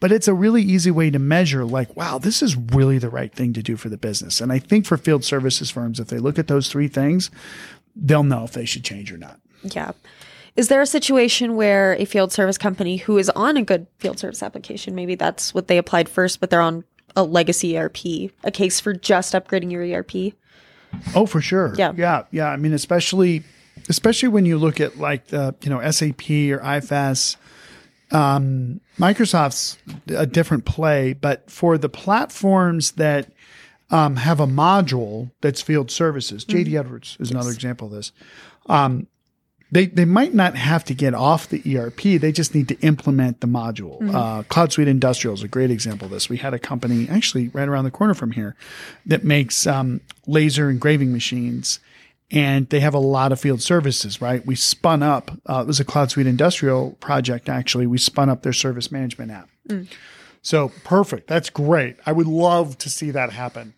[0.00, 3.32] but it's a really easy way to measure like, wow, this is really the right
[3.32, 4.40] thing to do for the business.
[4.40, 7.30] And I think for field services firms, if they look at those three things,
[7.94, 9.40] they'll know if they should change or not.
[9.62, 9.92] Yeah.
[10.54, 14.18] Is there a situation where a field service company who is on a good field
[14.18, 18.50] service application, maybe that's what they applied first, but they're on a legacy ERP, a
[18.50, 20.34] case for just upgrading your ERP?
[21.14, 21.74] Oh, for sure.
[21.76, 21.92] Yeah.
[21.96, 22.24] Yeah.
[22.30, 22.48] Yeah.
[22.48, 23.42] I mean, especially,
[23.88, 27.36] especially when you look at like the, you know, SAP or IFS,
[28.10, 33.28] um, Microsoft's a different play, but for the platforms that,
[33.90, 38.12] um, have a module that's field services, JD Edwards is another example of this.
[38.66, 39.06] Um,
[39.72, 42.20] they, they might not have to get off the ERP.
[42.20, 44.00] They just need to implement the module.
[44.14, 46.28] Uh, CloudSuite Industrial is a great example of this.
[46.28, 48.54] We had a company actually right around the corner from here
[49.06, 51.80] that makes um, laser engraving machines,
[52.30, 54.20] and they have a lot of field services.
[54.20, 54.44] Right?
[54.44, 55.30] We spun up.
[55.46, 57.48] Uh, it was a CloudSuite Industrial project.
[57.48, 59.48] Actually, we spun up their service management app.
[60.42, 61.26] So perfect.
[61.26, 61.96] That's great.
[62.06, 63.74] I would love to see that happen.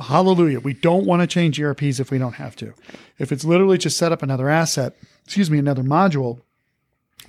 [0.00, 0.60] Hallelujah.
[0.60, 2.74] We don't want to change ERPs if we don't have to.
[3.18, 4.94] If it's literally just set up another asset,
[5.24, 6.40] excuse me, another module,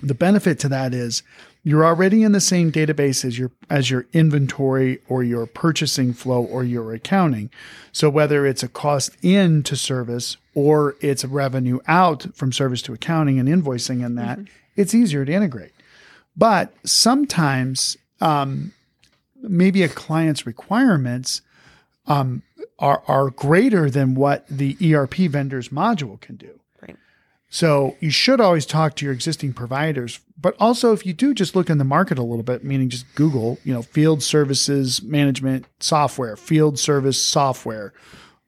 [0.02, 1.22] the benefit to that is
[1.62, 6.42] you're already in the same database as your as your inventory or your purchasing flow
[6.42, 7.50] or your accounting.
[7.92, 12.82] So whether it's a cost in to service or it's a revenue out from service
[12.82, 14.38] to accounting and invoicing and that,
[14.76, 15.72] it's easier to integrate.
[16.36, 18.72] But sometimes um,
[19.42, 21.42] maybe a client's requirements
[22.06, 22.42] um,
[22.78, 26.60] are are greater than what the ERP vendor's module can do.
[27.50, 31.56] So you should always talk to your existing providers, but also if you do just
[31.56, 35.66] look in the market a little bit, meaning just Google, you know, field services management
[35.80, 37.94] software, field service software,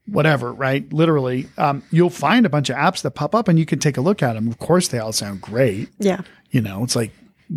[0.07, 0.91] whatever, right?
[0.93, 3.97] Literally, um, you'll find a bunch of apps that pop up and you can take
[3.97, 4.49] a look at them.
[4.49, 5.89] Of course, they all sound great.
[5.99, 6.21] Yeah.
[6.51, 7.13] You know, it's like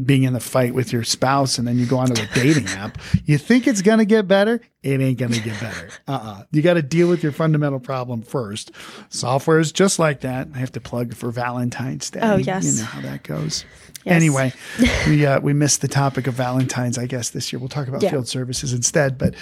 [0.05, 2.97] being in the fight with your spouse and then you go onto a dating app.
[3.25, 4.59] You think it's going to get better?
[4.81, 5.89] It ain't going to get better.
[6.07, 6.43] Uh-uh.
[6.51, 8.71] You got to deal with your fundamental problem first.
[9.09, 10.47] Software is just like that.
[10.53, 12.19] I have to plug for Valentine's Day.
[12.23, 12.65] Oh, yes.
[12.65, 13.65] You know how that goes.
[14.03, 14.15] Yes.
[14.15, 14.51] Anyway,
[15.07, 17.59] we uh, we missed the topic of Valentine's, I guess, this year.
[17.61, 18.09] We'll talk about Yeah.
[18.11, 19.17] field services instead.
[19.17, 19.35] But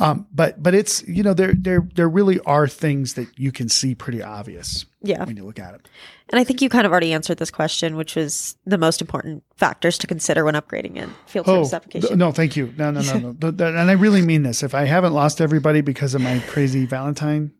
[0.00, 3.68] um, but but it's you know there there there really are things that you can
[3.68, 5.24] see pretty obvious Yeah.
[5.24, 5.88] when you look at it.
[6.30, 9.42] And I think you kind of already answered this question, which was the most important
[9.56, 12.06] factors to consider when upgrading a field service application.
[12.06, 12.72] Oh, th- no, thank you.
[12.78, 13.32] No, no, no, no.
[13.32, 14.62] Th- th- and I really mean this.
[14.62, 17.50] If I haven't lost everybody because of my crazy Valentine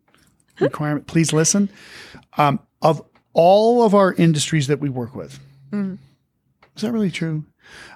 [0.60, 1.68] requirement, please listen.
[2.38, 3.02] Um, of
[3.32, 5.40] all of our industries that we work with,
[5.72, 7.44] is that really true?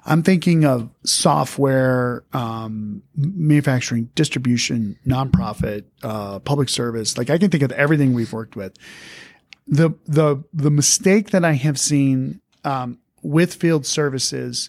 [0.07, 7.19] I'm thinking of software, um, manufacturing, distribution, nonprofit, uh, public service.
[7.19, 8.77] Like I can think of everything we've worked with.
[9.66, 14.68] The the the mistake that I have seen um, with field services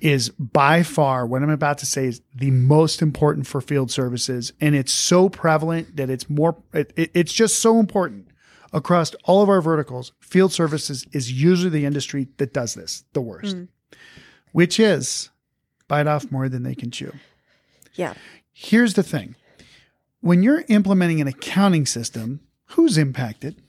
[0.00, 4.52] is by far what I'm about to say is the most important for field services,
[4.60, 6.56] and it's so prevalent that it's more.
[6.72, 8.28] It, it- it's just so important
[8.72, 10.12] across all of our verticals.
[10.20, 13.56] Field services is usually the industry that does this the worst,
[14.50, 15.30] which is
[15.86, 17.12] bite off more than they can chew.
[17.94, 18.14] yeah.
[18.52, 19.36] Here's the thing:
[20.20, 23.61] when you're implementing an accounting system, who's impacted?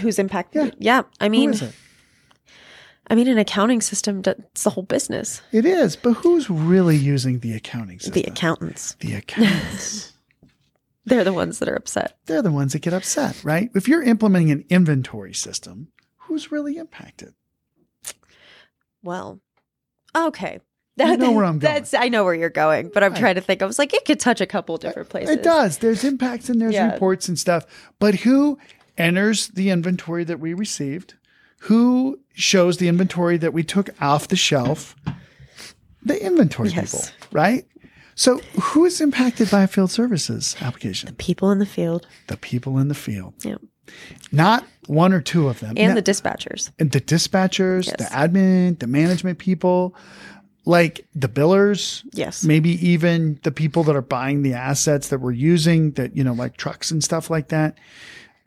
[0.00, 0.74] Who's impacted?
[0.78, 0.96] Yeah.
[0.98, 1.02] Yeah.
[1.20, 1.54] I mean?
[3.08, 5.40] I mean, an accounting system, it's the whole business.
[5.52, 8.14] It is, but who's really using the accounting system?
[8.20, 10.12] The accountants, The accountants.
[11.04, 12.18] they're the ones that are upset.
[12.26, 13.70] They're the ones that get upset, right?
[13.76, 17.34] If you're implementing an inventory system, who's really impacted?
[19.04, 19.40] Well,
[20.16, 20.58] okay.
[20.98, 21.74] You know where I'm going.
[21.74, 23.20] That's I know where you're going, but I'm Right.
[23.20, 23.62] trying to think.
[23.62, 25.30] I was like, it could touch a couple different places.
[25.36, 25.78] It does.
[25.78, 26.92] There's impacts and there's Yeah.
[26.92, 27.66] reports and stuff.
[28.00, 28.58] But who
[28.98, 31.14] enters the inventory that we received?
[31.60, 34.94] Who shows the inventory that we took off the shelf?
[36.02, 36.92] The inventory Yes.
[37.10, 37.66] people, right?
[38.14, 41.08] So, who is impacted by a field services application?
[41.08, 42.06] The people in the field.
[42.28, 43.56] The people in the field, Yeah.
[44.32, 45.74] not one or two of them.
[45.76, 46.70] And the dispatchers.
[46.78, 47.96] and the dispatchers, Yes.
[47.98, 49.94] the admin, the management people,
[50.64, 52.42] like the billers, Yes.
[52.44, 56.32] maybe even the people that are buying the assets that we're using, that you know,
[56.32, 57.76] like trucks and stuff like that.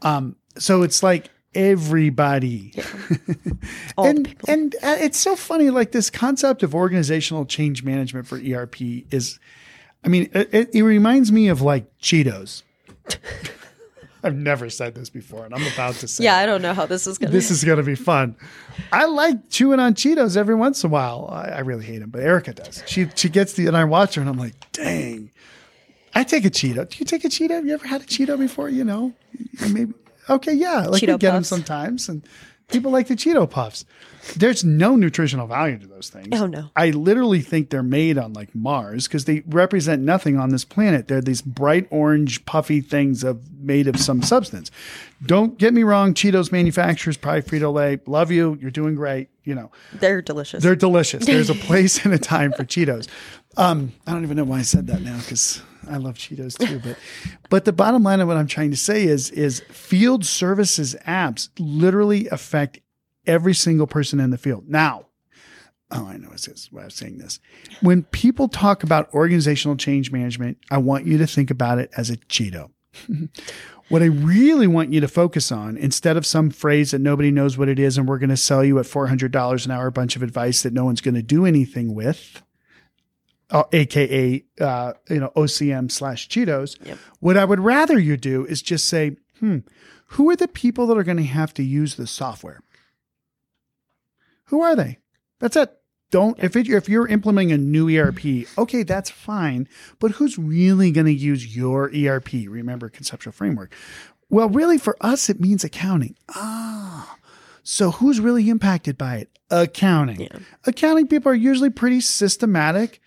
[0.01, 3.57] Um, so it's like everybody, the
[3.97, 5.69] and and uh, it's so funny.
[5.69, 8.81] Like this concept of organizational change management for ERP
[9.11, 9.39] is,
[10.03, 12.63] I mean, it, it, it reminds me of like Cheetos.
[14.21, 16.25] I've never said this before, and I'm about to say.
[16.25, 18.35] yeah, I don't know how this is going to this is going to be fun.
[18.91, 21.29] I like chewing on Cheetos every once in a while.
[21.31, 22.83] I, I really hate them, but Erica does.
[22.85, 25.31] She she gets the and I watch her and I'm like, dang.
[26.13, 26.89] I take a Cheeto.
[26.89, 27.51] Do you take a Cheeto?
[27.51, 28.67] Have you ever had a Cheeto before?
[28.67, 29.13] You know,
[29.69, 29.93] maybe.
[30.29, 32.23] Okay, yeah, like we Cheeto get them sometimes, and
[32.69, 33.85] people like the Cheeto puffs.
[34.35, 36.27] There's no nutritional value to those things.
[36.33, 36.69] Oh, no.
[36.75, 41.07] I literally think they're made on like Mars because they represent nothing on this planet.
[41.07, 44.69] They're these bright orange, puffy things of made of some substance.
[45.25, 48.57] Don't get me wrong, Cheetos manufacturers, probably Frito Lay, love you.
[48.61, 49.29] You're doing great.
[49.45, 50.61] You know, They're delicious.
[50.61, 51.25] they're delicious.
[51.25, 53.07] There's a place and a time for Cheetos.
[53.57, 56.79] Um, I don't even know why I said that now because I love Cheetos too.
[56.79, 56.97] But
[57.49, 61.49] but the bottom line of what I'm trying to say is is field services apps
[61.57, 62.79] literally affect
[63.25, 64.67] every single person in the field.
[64.67, 65.07] Now,
[65.91, 67.39] oh, I know it's why I'm saying this.
[67.81, 72.09] When people talk about organizational change management, I want you to think about it as
[72.09, 72.71] a Cheeto.
[73.89, 77.57] What I really want you to focus on, instead of some phrase that nobody knows
[77.57, 80.15] what it is, and we're going to sell you at $400 an hour a bunch
[80.15, 82.43] of advice that no one's going to do anything with,
[83.51, 86.77] uh, aka uh, you know OCM slash Cheetos.
[86.85, 86.97] Yep.
[87.19, 89.59] What I would rather you do is just say, hmm,
[90.07, 92.61] who are the people that are going to have to use the software?
[94.45, 94.99] Who are they?
[95.39, 95.75] That's it.
[96.11, 99.67] Don't if it, if you're implementing a new ERP, okay, that's fine.
[99.99, 102.33] But who's really going to use your ERP?
[102.47, 103.73] Remember conceptual framework.
[104.29, 106.15] Well, really, for us, it means accounting.
[106.29, 107.17] Ah,
[107.63, 109.29] so who's really impacted by it?
[109.51, 110.21] Accounting.
[110.21, 110.39] Yeah.
[110.65, 113.01] Accounting people are usually pretty systematic,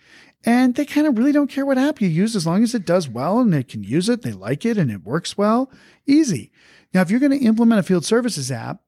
[0.45, 2.85] and they kind of really don't care what app you use as long as it
[2.85, 5.71] does well and they can use it, they like it, and it works well.
[6.05, 6.51] Easy.
[6.93, 8.81] Now, if you're going to implement a field services app,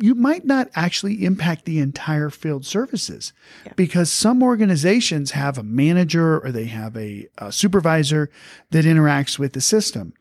[0.00, 3.32] you might not actually impact the entire field services
[3.64, 3.72] Yeah.
[3.76, 8.30] because some organizations have a manager or they have a, a supervisor
[8.70, 10.14] that interacts with the system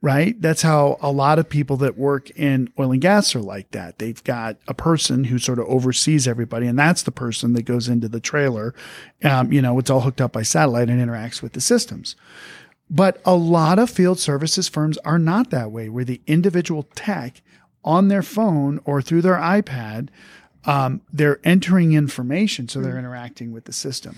[0.00, 3.70] right that's how a lot of people that work in oil and gas are like
[3.72, 7.62] that they've got a person who sort of oversees everybody and that's the person that
[7.62, 8.74] goes into the trailer
[9.24, 12.16] um, you know it's all hooked up by satellite and interacts with the systems
[12.90, 17.42] but a lot of field services firms are not that way, where the individual tech
[17.84, 20.08] on their phone or through their iPad,
[20.64, 22.68] um, they're entering information.
[22.68, 24.16] So they're interacting with the system.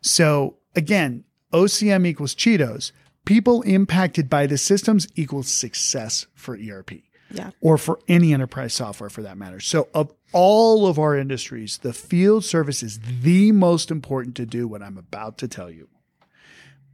[0.00, 2.92] So again, OCM equals Cheetos.
[3.24, 7.50] People impacted by the systems equals success for ERP yeah.
[7.60, 9.60] or for any enterprise software for that matter.
[9.60, 14.66] So, of all of our industries, the field service is the most important to do
[14.66, 15.88] what I'm about to tell you.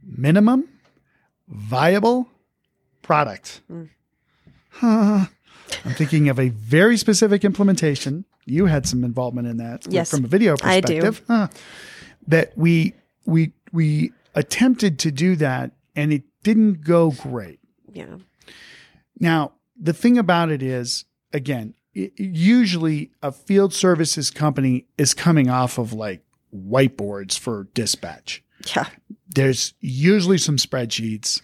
[0.03, 0.67] Minimum
[1.47, 2.27] viable
[3.01, 3.61] product.
[3.71, 3.89] Mm.
[4.69, 5.25] Huh.
[5.85, 8.25] I'm thinking of a very specific implementation.
[8.45, 11.23] You had some involvement in that Yes, from a video perspective.
[11.29, 11.41] I do.
[11.41, 11.47] Huh.
[12.27, 12.93] That we
[13.25, 17.59] we we attempted to do that and it didn't go great.
[17.91, 18.15] Yeah.
[19.19, 25.49] Now, the thing about it is, again, i usually a field services company is coming
[25.49, 26.23] off of like
[26.55, 28.41] whiteboards for dispatch.
[28.73, 28.87] Yeah.
[29.27, 31.41] There's usually some spreadsheets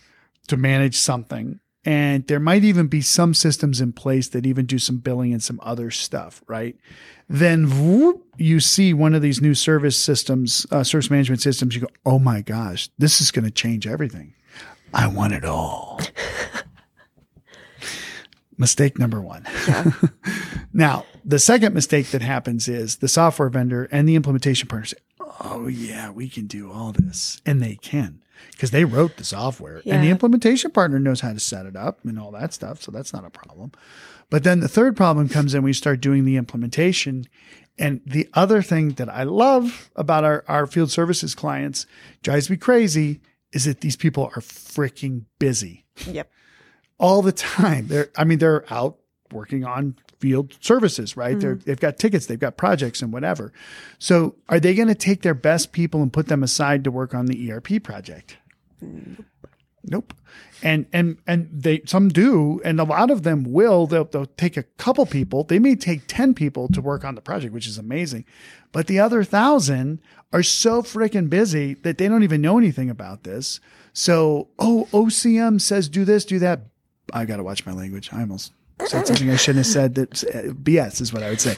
[0.48, 1.60] to manage something.
[1.84, 5.44] And there might even be some systems in place that even do some billing and
[5.44, 6.78] some other stuff, right?
[7.28, 11.76] Then whoop, you see one of these new service systems, uh, service management systems.
[11.76, 14.34] You go, oh my gosh, this is going to change everything.
[14.96, 16.00] I want it all.
[18.58, 19.46] Mistake number one.
[20.74, 24.98] now, the second mistake that happens is the software vendor and the implementation partner say,
[25.42, 27.42] oh, yeah, we can do all this.
[27.46, 31.40] And they can because they wrote the software and the implementation partner knows how to
[31.40, 32.82] set it up and all that stuff.
[32.82, 33.74] So that's not a problem.
[34.30, 37.28] But then the third problem comes in we start doing the implementation.
[37.78, 41.86] And the other thing that I love about our, our field services clients
[42.24, 43.20] drives me crazy
[43.56, 46.30] is that these people are freaking busy Yep.
[47.00, 47.88] all the time.
[47.88, 48.98] They're, I mean, they're out
[49.32, 51.40] working on field services, right?
[51.40, 51.64] They're, mm-hmm.
[51.66, 53.54] they've got tickets, they've got projects and whatever.
[53.98, 57.16] So are they going to take their best people and put them aside to work
[57.16, 58.38] on the ERP project?
[58.82, 59.26] Nope.
[60.64, 63.88] And and and they some do, and a lot of them will.
[63.88, 65.44] They'll they'll take a couple people.
[65.44, 68.26] They may take ten people to work on the project, which is amazing.
[68.72, 70.00] But the other thousand
[70.34, 73.60] are so freaking busy that they don't even know anything about this.
[73.94, 76.62] So, oh, OCM says do this, do that.
[77.14, 78.10] I got to watch my language.
[78.12, 78.52] I almost
[78.86, 79.96] said something I shouldn't have said.
[79.96, 81.58] That uh, BS is what I would say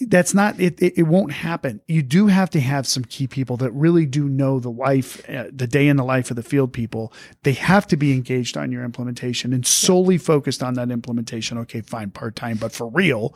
[0.00, 1.80] that's not it, it, it won't happen.
[1.86, 5.44] You do have to have some key people that really do know the life uh,
[5.52, 7.12] the day in the life of the field people.
[7.42, 11.58] They have to be engaged on your implementation and solely focused on that implementation.
[11.58, 13.34] Okay fine part-time but for real.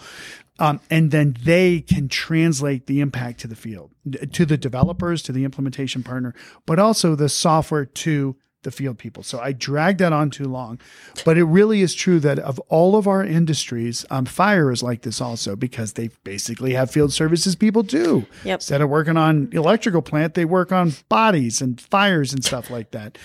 [0.59, 3.93] Um, and then they can translate the impact to the field
[4.33, 6.35] to the developers to the implementation partner
[6.67, 9.23] but also the software to the field people.
[9.23, 10.79] So I dragged that on too long.
[11.25, 15.03] But it really is true that of all of our industries, um, fire is like
[15.03, 18.27] this also because they basically have field services people too.
[18.45, 18.57] Yep.
[18.59, 22.91] Instead of working on electrical plant, they work on bodies and fires and stuff like
[22.91, 23.19] that.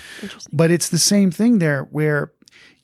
[0.52, 2.32] But it's the same thing there where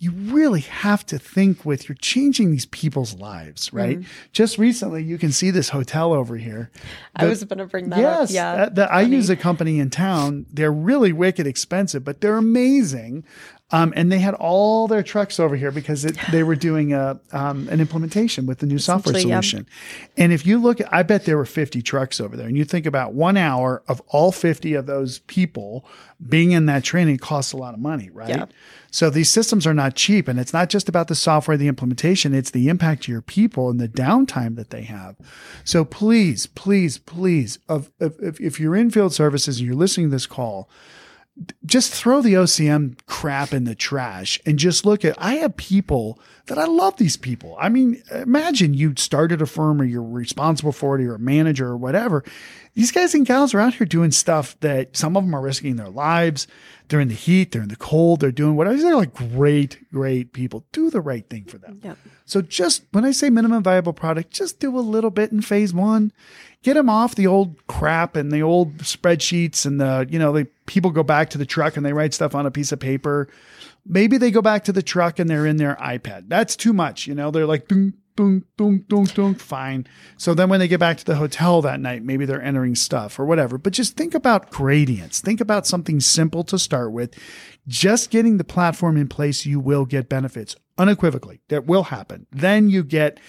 [0.02, 4.00] you really have to think with you're changing these people's lives, right?
[4.00, 4.10] Mm-hmm.
[4.34, 6.72] Just recently, you can see this hotel over here.
[7.16, 8.34] I was going to bring that yes, up.
[8.34, 8.52] Yeah.
[8.52, 10.48] uh, the- I use a company in town.
[10.52, 13.24] They're really wicked expensive, but they're amazing.
[13.74, 17.20] Um, and they had all their trucks over here because it, they were doing a
[17.32, 19.40] um, an implementation with the new software Essentially, yeah.
[19.42, 19.68] solution.
[20.18, 22.48] And if you look, at, I bet there were 50 trucks over there.
[22.48, 25.86] And you think about one hour of all 50 of those people
[26.28, 28.30] being in that training costs a lot of money, right?
[28.30, 28.46] Yeah.
[28.92, 32.34] So these systems are not cheap, and it's not just about the software, the implementation,
[32.34, 35.16] it's the impact to your people and the downtime that they have.
[35.64, 40.12] So please, please, please, of, if- if you're in field services and you're listening to
[40.16, 40.70] this call,
[41.66, 46.20] just throw the OCM crap in the trash and just look at I have people
[46.48, 47.56] that I love these people.
[47.60, 51.20] I mean, imagine you started a firm or you're responsible for it or you're a
[51.20, 52.24] manager or whatever.
[52.74, 55.76] These guys and gals are out here doing stuff that some of them are risking
[55.76, 56.48] their lives.
[56.88, 58.78] They're in the heat, they're in the cold, they're doing whatever.
[58.78, 60.66] They're like great, great people.
[60.72, 61.80] Do the right thing for them.
[61.84, 61.98] Yep.
[62.26, 65.74] So just when I say minimum viable product, just do a little bit in phase
[65.74, 66.12] one.
[66.64, 70.48] Get them off the old crap and the old spreadsheets and the, you know, the
[70.66, 73.28] people go back to the truck and they write stuff on a piece of paper.
[73.86, 76.26] Maybe they go back to the truck and they're in their iPad.
[76.28, 77.08] That's too much.
[77.08, 77.68] You know, they're like,
[78.16, 79.36] dunk, boom, boom, boom.
[79.36, 79.88] Fine.
[80.18, 83.20] So then when they get back to the hotel that night, maybe they're entering stuff
[83.20, 83.58] or whatever.
[83.58, 85.22] But just think about gradients.
[85.22, 87.14] Think about something simple to start with.
[87.68, 91.42] Just getting the platform in place, you will get benefits unequivocally.
[91.50, 92.28] That will happen.
[92.32, 93.20] Then you get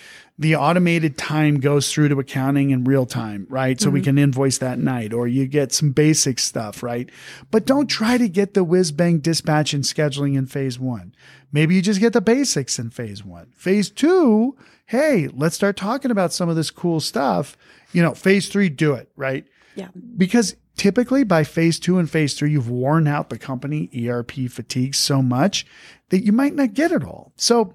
[0.43, 3.80] the automated time goes through to accounting in real time, right?
[3.80, 4.05] So we mm-hmm.
[4.05, 7.11] can invoice that night, or you get some basic stuff, right?
[7.51, 11.14] But don't try to get the whiz bang dispatch and scheduling in phase one.
[11.53, 13.53] Maybe you just get the basics in phase one.
[13.57, 17.57] Phase two, hey, let's start talking about some of this cool stuff.
[17.93, 19.47] You know, phase three, do it, right?
[19.74, 19.88] Yeah.
[20.18, 24.95] because typically by phase two and phase three, you've worn out the company ERP fatigue
[24.95, 25.66] so much
[26.11, 27.32] that you might not get it all.
[27.36, 27.74] So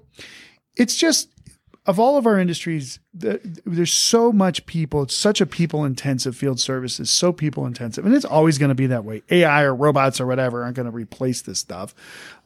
[0.76, 1.28] it's just
[1.88, 5.02] of all of our industries, the, there's so much people.
[5.02, 8.74] It's such a people intensive field services, so people intensive, and it's always going to
[8.74, 9.22] be that way.
[9.30, 11.94] AI or robots or whatever aren't going to replace this stuff.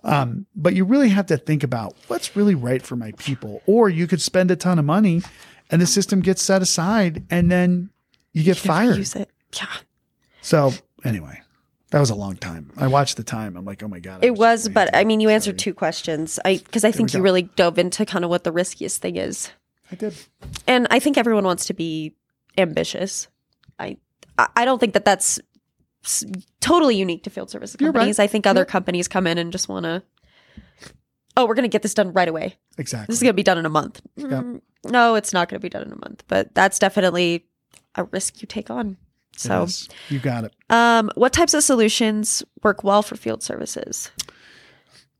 [0.04, 3.62] Um, but you really have to think about what's really right for my people.
[3.66, 5.22] Or you could spend a ton of money,
[5.70, 7.90] and the system gets set aside, and then
[8.32, 8.96] you get You fired.
[8.96, 9.28] Use it.
[9.54, 9.66] Yeah.
[10.40, 10.72] So
[11.04, 11.42] anyway,
[11.92, 12.72] that was a long time.
[12.76, 13.56] I watched the time.
[13.56, 14.24] I'm like, oh my god.
[14.24, 14.94] I It was, but.
[14.94, 15.72] I mean, you answered Sorry.
[15.72, 16.38] two questions.
[16.44, 19.50] I because I think you really dove into kind of what the riskiest thing is,
[19.90, 20.14] I did.
[20.66, 22.16] and I think everyone wants to be
[22.58, 23.28] ambitious.
[23.78, 23.96] I
[24.56, 25.38] I don't think that that's
[26.60, 27.94] totally unique to field service You're right.
[27.94, 28.18] companies.
[28.18, 28.68] I think other Yep.
[28.68, 30.02] companies come in and just want to.
[31.36, 32.56] Oh, we're going to get this done right away.
[32.76, 33.06] Exactly.
[33.12, 34.02] This is going to be done in a month.
[34.16, 34.28] Yep.
[34.30, 37.46] Mm, No, it's not going to be done in a month, but that's definitely
[37.94, 38.98] a risk you take on.
[39.36, 39.66] So,
[40.08, 40.54] you got it.
[40.70, 44.10] um, what types of solutions work well for field services?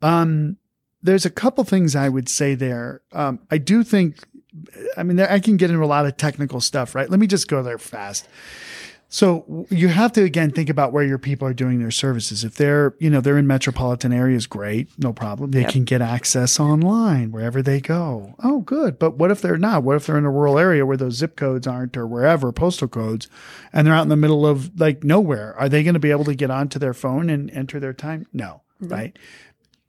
[0.00, 0.56] Um,
[1.02, 3.02] there's a couple things I would say there.
[3.12, 4.18] Um, I do think,
[4.96, 7.08] I mean, there, I can get into a lot of technical stuff, right?
[7.10, 8.28] Let me just go there fast.
[9.14, 12.44] So you have to again think about where your people are doing their services.
[12.44, 15.50] If they're, you know, they're in metropolitan areas, great, no problem.
[15.50, 15.70] They Yep.
[15.70, 18.34] can get access online wherever they go.
[18.42, 18.98] Oh, good.
[18.98, 19.82] But what if they're not?
[19.82, 22.88] What if they're in a rural area where those zip codes aren't or wherever postal
[22.88, 23.28] codes
[23.70, 25.54] and they're out in the middle of like nowhere?
[25.58, 28.26] Are they going to be able to get onto their phone and enter their time?
[28.32, 28.94] No, mm-hmm.
[28.94, 29.18] right?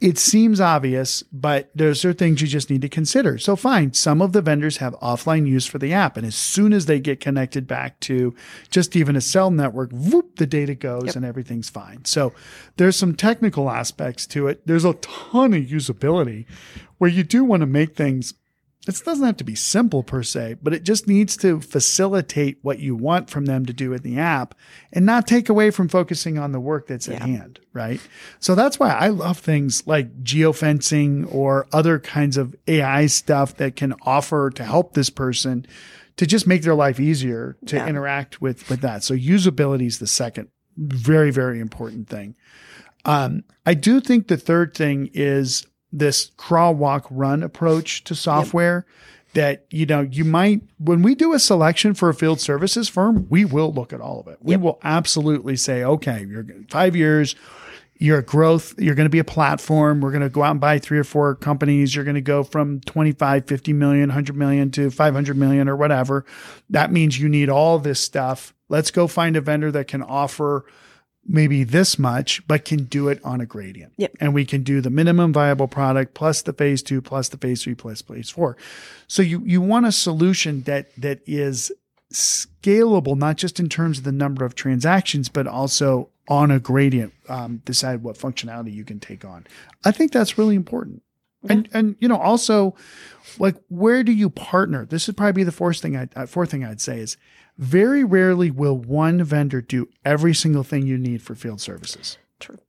[0.04, 3.38] It seems obvious, but those are things you just need to consider.
[3.38, 6.18] So fine, some of the vendors have offline use for the app.
[6.18, 8.36] And as soon as they get connected back to
[8.70, 12.04] just even a cell network, whoop, the data goes and everything's fine.
[12.04, 12.34] So
[12.76, 14.68] there's some technical aspects to it.
[14.68, 16.48] There's a ton of usability
[16.98, 18.34] where you do want to make things
[18.88, 22.80] it doesn't have to be simple per se, but it just needs to facilitate what
[22.80, 24.56] you want from them to do in the app
[24.92, 28.02] and not take away from focusing on the work that's at hand, right?
[28.40, 33.76] So that's why I love things like geofencing or other kinds of AI stuff that
[33.78, 35.66] can offer to help this person
[36.18, 37.88] to just make their life easier to Yeah.
[37.88, 39.04] interact with with that.
[39.04, 42.36] So usability is the second very very important thing.
[43.06, 48.86] Um, I do think the third thing is this crawl, walk, run approach to software.
[49.34, 53.26] That you know, you might when we do a selection for a field services firm,
[53.30, 54.38] we will look at all of it.
[54.42, 57.36] We will absolutely say, okay, you're five years,
[57.98, 60.02] you're a growth, you're going to be a platform.
[60.02, 61.96] We're going to go out and buy three or four companies.
[61.96, 66.26] You're going to go from 25, 50 million, 100 million to 500 million or whatever.
[66.70, 68.54] That means you need all this stuff.
[68.70, 70.66] Let's go find a vendor that can offer
[71.26, 73.94] maybe this much, but can do it on a gradient.
[73.98, 74.18] Yep.
[74.20, 77.64] And we can do the minimum viable product plus the phase two, plus the phase
[77.64, 78.58] three, plus phase four.
[79.08, 81.72] So you, you want a solution that, that is
[82.12, 87.14] scalable, not just in terms of the number of transactions, but also on a gradient,
[87.30, 89.46] um, decide what functionality you can take on.
[89.84, 91.04] I think that's really important.
[91.50, 92.74] And, and, you know, also
[93.38, 94.86] like, where do you partner?
[94.86, 97.18] This would probably be the fourth thing I, uh, fourth thing I'd say is
[97.58, 102.18] very rarely will one vendor do every single thing you need for field services.
[102.40, 102.60] True.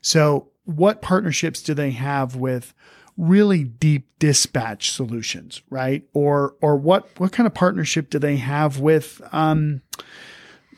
[0.00, 2.74] So, what partnerships do they have with
[3.16, 6.04] really deep dispatch solutions, right?
[6.12, 9.82] Or or what what kind of partnership do they have with um,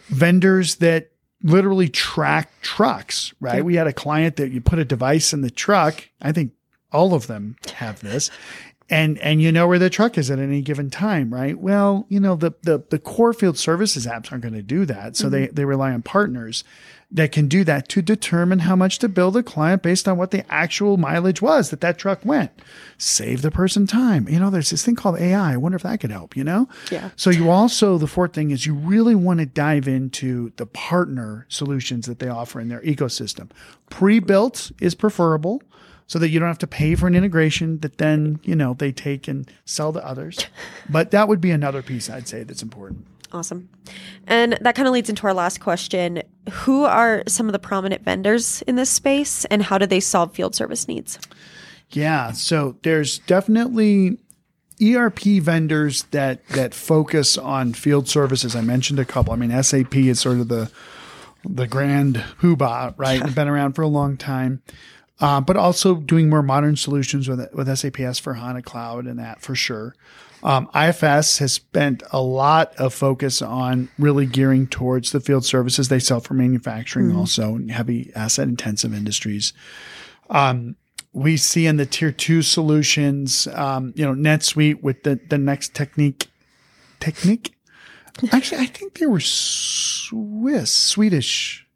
[0.06, 1.10] vendors that
[1.42, 3.64] literally track trucks, right?
[3.64, 6.08] We had a client that you put a device in the truck.
[6.20, 6.52] I think
[6.92, 8.30] all of them have this.
[8.90, 11.56] And and you know where the truck is at any given time, right?
[11.56, 15.16] Well, you know, the the the core field services apps aren't going to do that.
[15.16, 15.54] So they mm-hmm.
[15.54, 16.64] they rely on partners
[17.12, 20.30] that can do that to determine how much to bill the client based on what
[20.30, 22.52] the actual mileage was that that truck went.
[22.98, 24.28] Save the person time.
[24.28, 25.54] You know, there's this thing called AI.
[25.54, 26.68] I wonder if that could help, you know?
[26.90, 27.10] Yeah.
[27.16, 31.46] So you also, the fourth thing is you really want to dive into the partner
[31.48, 33.50] solutions that they offer in their ecosystem.
[33.88, 35.62] Pre-built is preferable
[36.10, 38.90] so that you don't have to pay for an integration that then, you know, they
[38.90, 40.44] take and sell to others.
[40.88, 43.06] But that would be another piece I'd say that's important.
[43.30, 43.68] Awesome.
[44.26, 46.24] And that kind of leads into our last question.
[46.50, 50.32] Who are some of the prominent vendors in this space and how do they solve
[50.32, 51.16] field service needs?
[51.90, 54.18] Yeah, so there's definitely
[54.82, 58.56] ERP vendors that that focus on field services.
[58.56, 59.32] I mentioned a couple.
[59.32, 60.72] I mean, SAP is sort of the
[61.44, 63.22] the grand hoobah, right?
[63.22, 64.60] It's been around for a long time,
[65.20, 69.54] uh, but also doing more modern solutions with with SAP S/4HANA Cloud and that for
[69.54, 69.94] sure.
[70.42, 75.88] Um, IFS has spent a lot of focus on really gearing towards the field services
[75.88, 79.52] they sell for manufacturing, also and heavy asset intensive industries
[81.12, 85.74] we see in the tier two solutions, um, you know, NetSuite with the, the Next
[85.74, 86.28] Technik,
[87.00, 87.52] Technik.
[88.32, 91.66] Actually, I think they were Swiss, Swedish.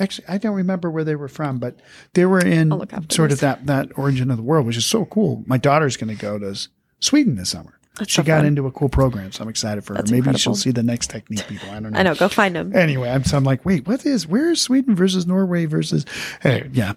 [0.00, 1.76] Actually, I don't remember where they were from, but
[2.14, 3.38] they were in I'll look after sort this.
[3.38, 5.44] of that, that origin of the world, which is so cool.
[5.46, 6.56] My daughter's going to go to
[7.00, 7.78] Sweden this summer.
[8.06, 8.46] she so got fun.
[8.46, 10.14] into a cool program, so I'm excited for That's her.
[10.14, 10.38] Maybe incredible.
[10.38, 11.68] she'll see the Next Technik people.
[11.70, 11.98] I don't know.
[11.98, 12.74] I know, go find them.
[12.74, 16.06] Anyway, I'm, so I'm like, wait, what is, where is Sweden versus Norway versus,
[16.40, 16.94] hey, yeah.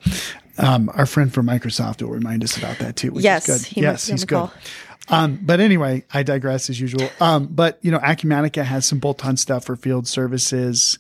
[0.58, 3.68] Um, our friend from Microsoft will remind us about that too, which Yes, is good.
[3.68, 4.36] he yes, he's good.
[4.36, 4.54] call.
[5.10, 7.10] Um, but anyway, I digress as usual.
[7.20, 10.98] Um, but you know, Acumatica has some bolt-on stuff for field services.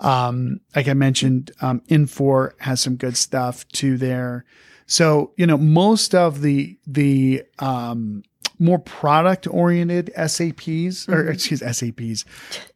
[0.00, 4.44] Um, like I mentioned, um, Infor has some good stuff too there.
[4.86, 8.22] So, you know, most of the, the, um,
[8.60, 12.24] more product oriented SAPs or excuse SAPs,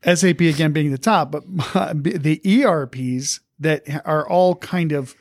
[0.05, 1.43] SAP again being the top, but
[1.95, 5.15] the ERPs that are all kind of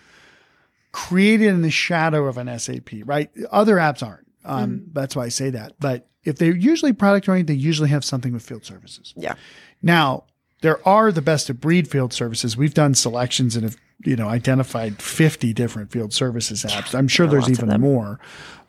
[0.92, 3.32] created in the shadow of an SAP, right?
[3.52, 4.28] Other apps aren't.
[4.44, 5.74] Um, That's why I say that.
[5.80, 9.14] But if they're usually product oriented, they usually have something with field services.
[9.16, 9.36] Yeah.
[9.82, 10.26] Now,
[10.62, 12.56] there are the best of breed field services.
[12.56, 16.96] We've done selections and have, you know, identified 50 different field services apps.
[16.96, 18.20] I'm sure there's even more.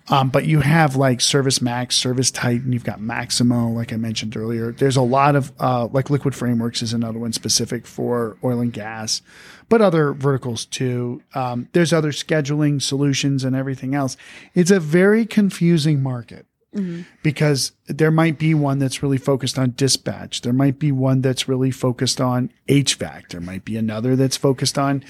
[0.08, 4.72] Um, but you have like Service Max, ServiceTitan, you've got Maximo, like I mentioned earlier.
[4.72, 8.72] There's a lot of, uh, like Liquid Frameworks is another one specific for oil and
[8.72, 9.22] gas,
[9.68, 11.22] but other verticals too.
[11.34, 14.16] Um, there's other scheduling solutions and everything else.
[14.54, 16.46] It's a very confusing market
[17.22, 20.40] because there might be one that's really focused on dispatch.
[20.40, 23.28] There might be one that's really focused on HVAC.
[23.28, 25.04] There might be another that's focused on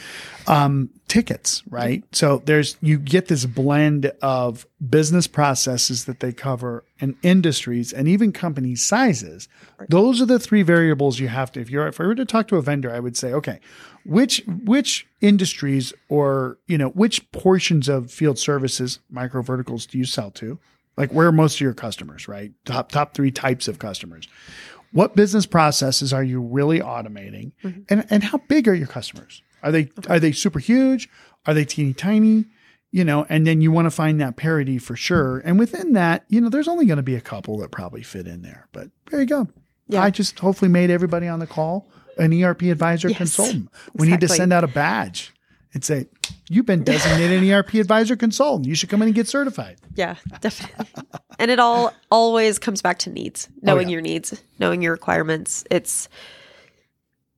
[0.49, 2.03] um, tickets, right?
[2.11, 8.09] So there's you get this blend of business processes that they cover and industries and
[8.09, 9.49] even company sizes.
[9.89, 11.61] Those are the three variables you have to.
[11.61, 13.61] If you're if I were to talk to a vendor, I would say, okay,
[14.05, 20.05] which which industries or you know which portions of field services micro verticals do you
[20.05, 20.59] sell to?
[21.03, 22.53] Like where are most of your customers, right?
[22.65, 24.29] Top top three types of customers.
[24.93, 27.51] What business processes are you really automating?
[27.65, 27.81] Mm-hmm.
[27.89, 29.43] And and how big are your customers?
[29.65, 31.09] Are they are they super huge?
[31.45, 32.45] Are they teeny tiny?
[32.93, 35.41] You know, and then you want to find that parity for sure.
[35.41, 35.49] Mm-hmm.
[35.49, 38.29] And within that, you know, there's only going to be a couple that probably fit
[38.29, 38.69] in there.
[38.71, 39.49] But there you go.
[39.89, 40.05] Yeah.
[40.05, 43.71] I just hopefully made everybody on the call an ERP advisor Yes, consultant.
[43.95, 45.33] We need to send out a badge
[45.75, 46.07] and say,
[46.49, 48.67] You've been designated an ERP advisor consultant.
[48.67, 49.79] You should come in and get certified.
[49.95, 50.87] Yeah, definitely.
[51.39, 53.95] and it all always comes back to needs, oh, knowing yeah.
[53.95, 55.65] your needs, knowing your requirements.
[55.71, 56.11] It's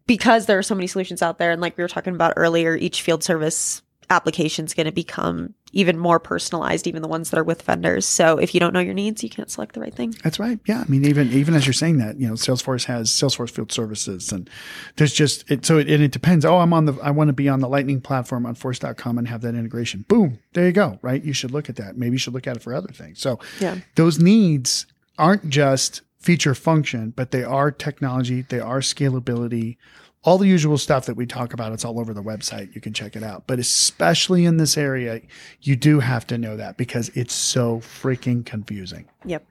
[0.07, 1.53] because there are so many solutions out there.
[1.53, 5.55] And like we were talking about earlier, each field service application is going to become
[5.73, 8.07] even more personalized, even the ones that are with vendors.
[8.07, 10.15] So if you don't know your needs, you can't select the right thing.
[10.23, 10.59] That's right.
[10.67, 10.85] Yeah.
[10.87, 14.31] I mean, even even as you're saying that, you know, Salesforce has Salesforce Field Services,
[14.31, 14.49] and
[14.97, 15.67] there's just it.
[15.67, 16.45] So it, and it depends.
[16.45, 16.95] Oh, I'm on the.
[17.03, 20.05] I want to be on the Lightning platform on Force.com and have that integration.
[20.09, 20.39] Boom.
[20.53, 20.99] There you go.
[21.03, 21.23] Right.
[21.25, 21.97] You should look at that.
[21.99, 23.21] Maybe you should look at it for other things.
[23.21, 23.79] So Yeah.
[23.97, 24.87] those needs
[25.19, 28.43] aren't just feature function, but they are technology.
[28.43, 29.77] They are scalability.
[30.25, 32.75] All the usual stuff that we talk about, it's all over the website.
[32.75, 33.47] You can check it out.
[33.47, 35.21] But especially in this area,
[35.61, 39.07] you do have to know that because it's so freaking confusing.
[39.27, 39.47] Yep.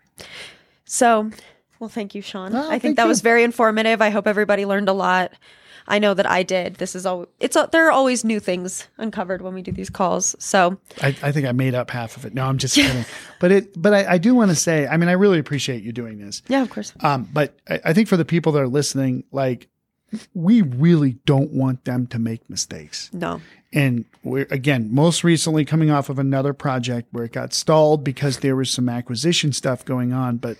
[0.85, 1.29] So,
[1.79, 2.55] well, thank you, Shawn.
[2.55, 3.09] Oh, I think that you.
[3.09, 4.01] was very informative.
[4.01, 5.31] I hope everybody learned a lot.
[5.87, 6.75] I know that I did.
[6.75, 7.27] This is all.
[7.39, 10.35] It's a, there are always new things uncovered when we do these calls.
[10.39, 12.33] So I, I think I made up half of it.
[12.33, 13.05] No, I'm just kidding.
[13.39, 15.91] But it, but I, I do want to say, I mean, I really appreciate you
[15.91, 16.41] doing this.
[16.47, 16.93] yeah, of course.
[17.01, 19.67] Um, but I, I think for the people that are listening, like,
[20.33, 23.09] we really don't want them to make mistakes.
[23.13, 23.41] No.
[23.71, 28.39] And we're again, most recently coming off of another project where it got stalled because
[28.39, 30.37] there was some acquisition stuff going on.
[30.37, 30.57] But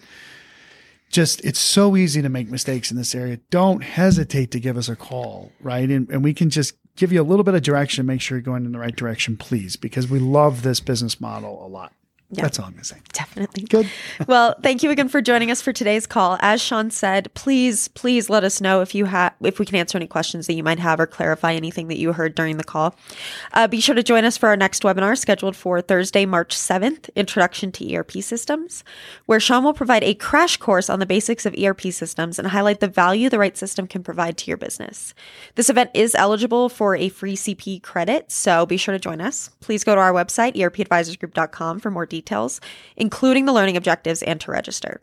[1.10, 3.38] just it's so easy to make mistakes in this area.
[3.52, 5.90] Don't hesitate to give us a call, right?
[5.90, 8.44] And and we can just give you a little bit of direction, make sure you're
[8.44, 11.94] going in the right direction, please, because we love this business model a lot.
[12.36, 12.44] Yeah.
[12.44, 12.98] That's all I'm gonna say.
[13.14, 13.64] Definitely.
[13.64, 13.90] Good.
[14.28, 16.38] well, thank you again for joining us for today's call.
[16.42, 19.98] As Shawn said, please, please let us know if you have, if we can answer
[19.98, 22.96] any questions that you might have or clarify anything that you heard during the call.
[23.54, 27.14] Uh, be sure to join us for our next webinar scheduled for Thursday, March 7th,
[27.16, 28.84] Introduction to ERP Systems,
[29.28, 32.80] where Shawn will provide a crash course on the basics of ERP systems and highlight
[32.80, 35.14] the value the right system can provide to your business.
[35.56, 39.50] This event is eligible for a free CP credit, so be sure to join us.
[39.60, 42.62] Please go to our website, erpadvisorsgroup.com, for more details,
[42.96, 45.02] including the learning objectives and to register.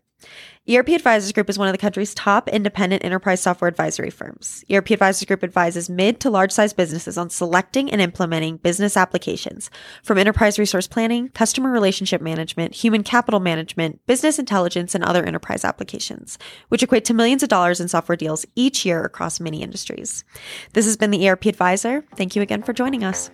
[0.68, 4.62] ERP Advisors Group is one of the country's top independent enterprise software advisory firms.
[4.71, 9.71] ERP Advisors Group advises mid to large size businesses on selecting and implementing business applications
[10.03, 15.64] from enterprise resource planning, customer relationship management, human capital management, business intelligence, and other enterprise
[15.64, 20.25] applications, which equate to millions of dollars in software deals each year across many industries.
[20.75, 22.05] This has been the ERP Advisor.
[22.16, 23.31] Thank you again for joining us.